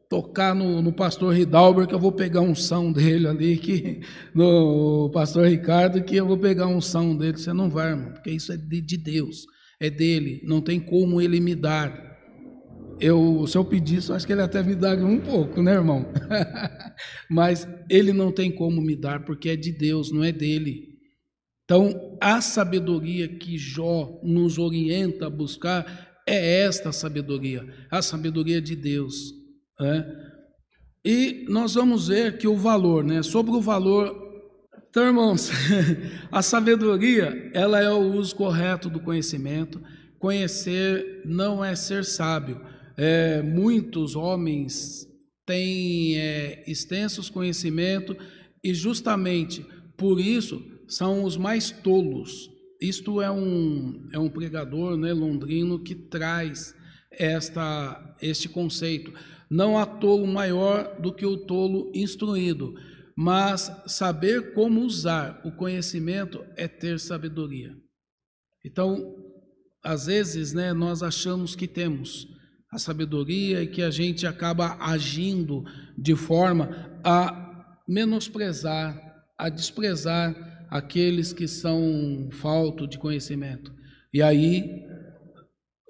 tocar 0.08 0.54
no, 0.54 0.80
no 0.80 0.92
pastor 0.92 1.34
Ridalber, 1.34 1.86
que 1.86 1.94
eu 1.94 1.98
vou 1.98 2.12
pegar 2.12 2.40
um 2.40 2.54
som 2.54 2.90
dele 2.90 3.28
ali, 3.28 3.58
que 3.58 4.00
no 4.34 5.10
pastor 5.12 5.46
Ricardo, 5.46 6.02
que 6.02 6.16
eu 6.16 6.26
vou 6.26 6.38
pegar 6.38 6.66
um 6.66 6.80
som 6.80 7.14
dele. 7.14 7.36
Você 7.36 7.52
não 7.52 7.68
vai, 7.68 7.90
irmão, 7.90 8.12
porque 8.12 8.30
isso 8.30 8.52
é 8.52 8.56
de, 8.56 8.80
de 8.80 8.96
Deus, 8.96 9.44
é 9.78 9.90
dele, 9.90 10.40
não 10.44 10.60
tem 10.60 10.80
como 10.80 11.20
ele 11.20 11.40
me 11.40 11.54
dar. 11.54 12.08
Eu, 13.00 13.46
se 13.46 13.56
eu 13.56 13.64
pedisse, 13.64 14.10
eu 14.10 14.16
acho 14.16 14.26
que 14.26 14.32
ele 14.32 14.42
até 14.42 14.60
me 14.60 14.74
daria 14.74 15.06
um 15.06 15.20
pouco, 15.20 15.62
né, 15.62 15.72
irmão? 15.72 16.10
Mas 17.30 17.68
ele 17.88 18.12
não 18.12 18.32
tem 18.32 18.50
como 18.50 18.80
me 18.80 18.96
dar, 18.96 19.24
porque 19.24 19.50
é 19.50 19.56
de 19.56 19.70
Deus, 19.70 20.10
não 20.10 20.24
é 20.24 20.32
dele. 20.32 20.88
Então, 21.64 22.16
a 22.20 22.40
sabedoria 22.40 23.28
que 23.28 23.56
Jó 23.56 24.18
nos 24.24 24.58
orienta 24.58 25.26
a 25.26 25.30
buscar 25.30 26.18
é 26.26 26.62
esta 26.62 26.90
sabedoria, 26.90 27.64
a 27.90 28.02
sabedoria 28.02 28.60
de 28.60 28.74
Deus. 28.74 29.37
É? 29.80 30.04
E 31.04 31.46
nós 31.48 31.74
vamos 31.74 32.08
ver 32.08 32.38
que 32.38 32.48
o 32.48 32.56
valor, 32.56 33.04
né? 33.04 33.22
Sobre 33.22 33.52
o 33.52 33.60
valor, 33.60 34.28
então, 34.90 35.06
irmãos, 35.06 35.50
a 36.32 36.42
sabedoria, 36.42 37.50
ela 37.54 37.80
é 37.80 37.90
o 37.90 38.14
uso 38.14 38.34
correto 38.34 38.88
do 38.88 38.98
conhecimento. 38.98 39.80
Conhecer 40.18 41.22
não 41.24 41.64
é 41.64 41.76
ser 41.76 42.04
sábio. 42.04 42.60
É, 42.96 43.42
muitos 43.42 44.16
homens 44.16 45.06
têm 45.46 46.18
é, 46.18 46.64
extensos 46.66 47.30
conhecimentos 47.30 48.16
e 48.64 48.74
justamente 48.74 49.64
por 49.96 50.18
isso 50.18 50.60
são 50.88 51.22
os 51.22 51.36
mais 51.36 51.70
tolos. 51.70 52.50
Isto 52.80 53.20
é 53.20 53.30
um, 53.30 54.08
é 54.12 54.18
um 54.18 54.28
pregador 54.28 54.96
né, 54.96 55.12
londrino 55.12 55.82
que 55.82 55.94
traz 55.94 56.74
esta, 57.12 58.16
este 58.20 58.48
conceito. 58.48 59.12
Não 59.50 59.78
há 59.78 59.86
tolo 59.86 60.26
maior 60.26 61.00
do 61.00 61.12
que 61.12 61.24
o 61.24 61.36
tolo 61.36 61.90
instruído, 61.94 62.74
mas 63.16 63.72
saber 63.86 64.52
como 64.52 64.82
usar 64.82 65.40
o 65.44 65.50
conhecimento 65.50 66.44
é 66.56 66.68
ter 66.68 67.00
sabedoria. 67.00 67.74
Então, 68.64 69.14
às 69.82 70.06
vezes, 70.06 70.52
né, 70.52 70.72
nós 70.72 71.02
achamos 71.02 71.56
que 71.56 71.66
temos 71.66 72.26
a 72.70 72.78
sabedoria 72.78 73.62
e 73.62 73.66
que 73.66 73.82
a 73.82 73.90
gente 73.90 74.26
acaba 74.26 74.76
agindo 74.80 75.64
de 75.96 76.14
forma 76.14 77.00
a 77.02 77.76
menosprezar, 77.88 79.00
a 79.38 79.48
desprezar 79.48 80.66
aqueles 80.70 81.32
que 81.32 81.48
são 81.48 82.28
falto 82.32 82.86
de 82.86 82.98
conhecimento. 82.98 83.72
E 84.12 84.22
aí 84.22 84.84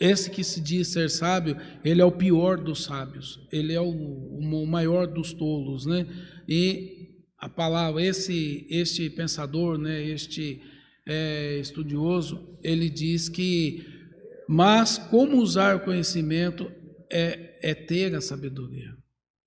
esse 0.01 0.31
que 0.31 0.45
se 0.45 0.61
diz 0.61 0.89
ser 0.89 1.11
sábio, 1.11 1.57
ele 1.85 2.01
é 2.01 2.05
o 2.05 2.13
pior 2.13 2.57
dos 2.57 2.85
sábios, 2.85 3.41
ele 3.51 3.73
é 3.73 3.81
o, 3.81 3.91
o 3.91 4.67
maior 4.67 5.07
dos 5.07 5.33
tolos, 5.33 5.87
né? 5.87 6.07
E 6.49 6.99
a 7.39 7.49
palavra, 7.49 8.03
esse, 8.03 8.67
este 8.71 9.09
pensador, 9.11 9.79
né, 9.79 10.03
este 10.03 10.61
é, 11.07 11.59
estudioso, 11.59 12.59
ele 12.63 12.91
diz 12.91 13.29
que, 13.29 13.85
mas 14.49 14.99
como 14.99 15.39
usar 15.39 15.77
o 15.77 15.81
conhecimento 15.81 16.71
é, 17.11 17.59
é 17.63 17.75
ter 17.75 18.15
a 18.15 18.21
sabedoria. 18.21 18.91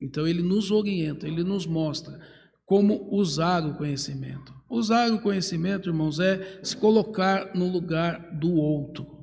Então 0.01 0.27
ele 0.27 0.41
nos 0.41 0.71
orienta, 0.71 1.27
ele 1.27 1.43
nos 1.43 1.65
mostra 1.65 2.19
como 2.65 3.09
usar 3.11 3.65
o 3.65 3.75
conhecimento. 3.75 4.53
Usar 4.69 5.11
o 5.11 5.21
conhecimento, 5.21 5.89
irmãos, 5.89 6.19
é 6.19 6.61
se 6.63 6.77
colocar 6.77 7.53
no 7.53 7.69
lugar 7.69 8.39
do 8.39 8.53
outro. 8.53 9.20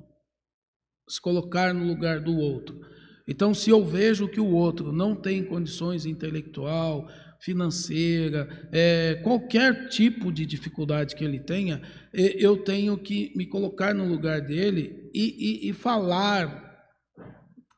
Se 1.09 1.21
colocar 1.21 1.73
no 1.73 1.87
lugar 1.87 2.21
do 2.21 2.37
outro. 2.37 2.81
Então, 3.27 3.53
se 3.53 3.71
eu 3.71 3.85
vejo 3.85 4.29
que 4.29 4.41
o 4.41 4.51
outro 4.51 4.93
não 4.93 5.15
tem 5.15 5.45
condições 5.45 6.07
intelectual, 6.07 7.09
financeira, 7.41 8.49
é, 8.73 9.21
qualquer 9.23 9.89
tipo 9.89 10.33
de 10.33 10.45
dificuldade 10.45 11.15
que 11.15 11.25
ele 11.25 11.39
tenha, 11.39 11.81
eu 12.13 12.57
tenho 12.57 12.97
que 12.99 13.33
me 13.37 13.47
colocar 13.47 13.95
no 13.95 14.07
lugar 14.07 14.41
dele 14.41 15.11
e, 15.15 15.67
e, 15.67 15.71
e 15.71 15.73
falar 15.73 16.67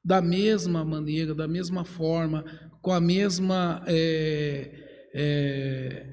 da 0.04 0.22
mesma 0.22 0.84
maneira, 0.84 1.34
da 1.34 1.46
mesma 1.46 1.84
forma, 1.84 2.44
com 2.80 2.92
a 2.92 3.00
mesma 3.00 3.82
é, 3.86 4.70
é, 5.14 6.06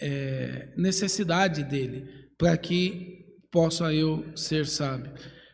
é, 0.00 0.74
necessidade 0.76 1.64
dele, 1.64 2.06
para 2.38 2.56
que 2.56 3.26
possa 3.50 3.92
eu 3.92 4.24
ser 4.36 4.66
sábio. 4.66 5.12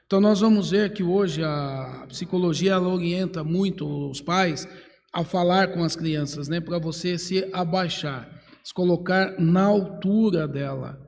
Então 0.09 0.23
nós 0.23 0.41
vamos 0.41 0.71
ver 0.71 0.95
que 0.95 1.03
hoje 1.03 1.45
a 1.45 2.07
psicologia 2.09 2.73
ela 2.73 2.89
orienta 2.89 3.45
muito 3.45 3.87
os 4.09 4.23
pais 4.23 4.67
a 5.13 5.23
falar 5.23 5.69
com 5.75 5.85
as 5.85 5.95
crianças, 5.95 6.49
né, 6.49 6.63
para 6.63 6.79
você 6.79 7.19
se 7.19 7.47
abaixar, 7.53 8.27
se 8.65 8.73
colocar 8.73 9.39
na 9.39 9.65
altura 9.65 10.49
dela, 10.49 10.99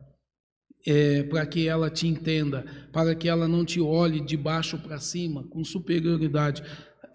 é, 0.86 1.22
para 1.22 1.46
que 1.46 1.66
ela 1.66 1.88
te 1.88 2.07
entenda, 2.07 2.62
para 2.92 3.14
que 3.14 3.26
ela 3.26 3.48
não 3.48 3.64
te 3.64 3.80
olhe 3.80 4.20
de 4.20 4.36
baixo 4.36 4.76
para 4.76 5.01
cima 5.01 5.48
com 5.48 5.64
superioridade, 5.64 6.62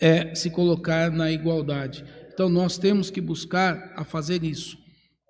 é 0.02 0.34
se 0.34 0.50
colocar 0.50 1.12
na 1.12 1.32
igualdade. 1.32 2.04
Então 2.34 2.50
nós 2.50 2.80
temos 2.80 3.12
que 3.12 3.22
buscar 3.22 3.94
a 3.96 4.04
fazer 4.04 4.44
isso, 4.44 4.76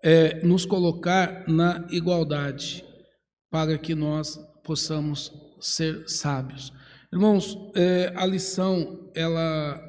é, 0.02 0.42
nos 0.42 0.66
colocar 0.66 1.44
na 1.50 1.86
igualdade, 1.92 2.82
para 3.52 3.78
que 3.78 3.94
nós 3.94 4.40
possamos 4.64 5.34
ser 5.66 6.08
sábios. 6.08 6.72
Irmãos, 7.12 7.58
é, 7.76 8.14
a 8.16 8.26
lição 8.26 9.10
ela 9.16 9.82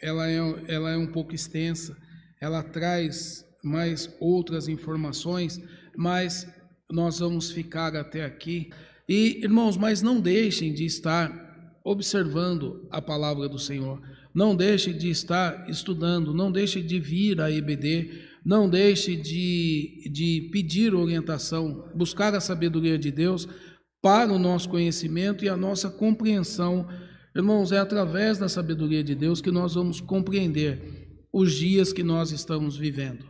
ela 0.00 0.28
é, 0.28 0.36
ela 0.66 0.90
é 0.90 0.96
um 0.96 1.06
pouco 1.06 1.32
extensa, 1.32 1.96
ela 2.40 2.60
traz 2.62 3.46
mais 3.62 4.12
outras 4.18 4.66
informações, 4.66 5.62
mas 5.96 6.46
nós 6.90 7.20
vamos 7.20 7.52
ficar 7.52 7.94
até 7.94 8.24
aqui. 8.24 8.70
E, 9.08 9.40
irmãos, 9.44 9.76
mas 9.76 10.02
não 10.02 10.20
deixem 10.20 10.74
de 10.74 10.84
estar 10.84 11.80
observando 11.84 12.86
a 12.90 13.00
palavra 13.00 13.48
do 13.48 13.58
Senhor, 13.58 14.02
não 14.34 14.56
deixem 14.56 14.96
de 14.96 15.08
estar 15.08 15.70
estudando, 15.70 16.34
não 16.34 16.50
deixem 16.50 16.84
de 16.84 16.98
vir 16.98 17.40
à 17.40 17.50
EBD, 17.50 18.22
não 18.44 18.68
deixe 18.68 19.14
de, 19.14 20.10
de 20.10 20.48
pedir 20.52 20.94
orientação, 20.94 21.88
buscar 21.94 22.34
a 22.34 22.40
sabedoria 22.40 22.98
de 22.98 23.12
Deus 23.12 23.46
para 24.02 24.32
o 24.32 24.38
nosso 24.38 24.68
conhecimento 24.68 25.44
e 25.44 25.48
a 25.48 25.56
nossa 25.56 25.88
compreensão 25.88 26.86
Irmãos, 27.34 27.72
é 27.72 27.78
através 27.78 28.36
da 28.36 28.48
sabedoria 28.48 29.02
de 29.02 29.14
Deus 29.14 29.40
que 29.40 29.50
nós 29.50 29.74
vamos 29.74 30.00
compreender 30.02 31.16
os 31.32 31.54
dias 31.54 31.90
que 31.92 32.02
nós 32.02 32.30
estamos 32.30 32.76
vivendo. 32.76 33.26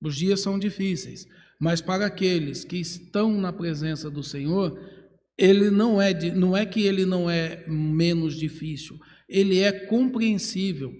Os 0.00 0.16
dias 0.16 0.40
são 0.40 0.56
difíceis, 0.56 1.26
mas 1.60 1.80
para 1.80 2.06
aqueles 2.06 2.64
que 2.64 2.76
estão 2.76 3.32
na 3.40 3.52
presença 3.52 4.08
do 4.08 4.22
Senhor, 4.22 4.78
ele 5.36 5.68
não 5.68 6.00
é 6.00 6.12
não 6.32 6.56
é 6.56 6.64
que 6.64 6.82
ele 6.82 7.04
não 7.04 7.28
é 7.28 7.64
menos 7.66 8.36
difícil, 8.36 8.96
ele 9.28 9.58
é 9.58 9.72
compreensível, 9.72 10.92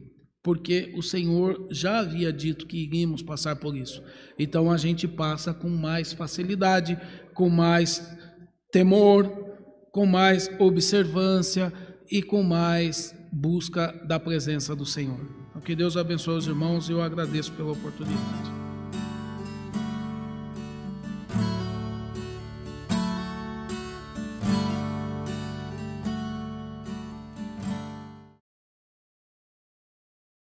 porque 0.42 0.92
o 0.96 1.02
Senhor 1.02 1.68
já 1.70 2.00
havia 2.00 2.32
dito 2.32 2.66
que 2.66 2.78
iríamos 2.78 3.22
passar 3.22 3.54
por 3.56 3.76
isso. 3.76 4.02
Então 4.36 4.72
a 4.72 4.76
gente 4.76 5.06
passa 5.06 5.54
com 5.54 5.68
mais 5.68 6.12
facilidade, 6.12 6.98
com 7.32 7.48
mais 7.48 8.00
temor, 8.72 9.30
com 9.92 10.04
mais 10.04 10.50
observância, 10.58 11.72
e 12.12 12.22
com 12.22 12.42
mais 12.42 13.14
busca 13.32 13.90
da 14.06 14.20
presença 14.20 14.76
do 14.76 14.84
Senhor. 14.84 15.18
Que 15.64 15.74
Deus 15.74 15.96
abençoe 15.96 16.36
os 16.36 16.46
irmãos 16.46 16.88
e 16.88 16.92
eu 16.92 17.00
agradeço 17.00 17.52
pela 17.52 17.72
oportunidade. 17.72 18.61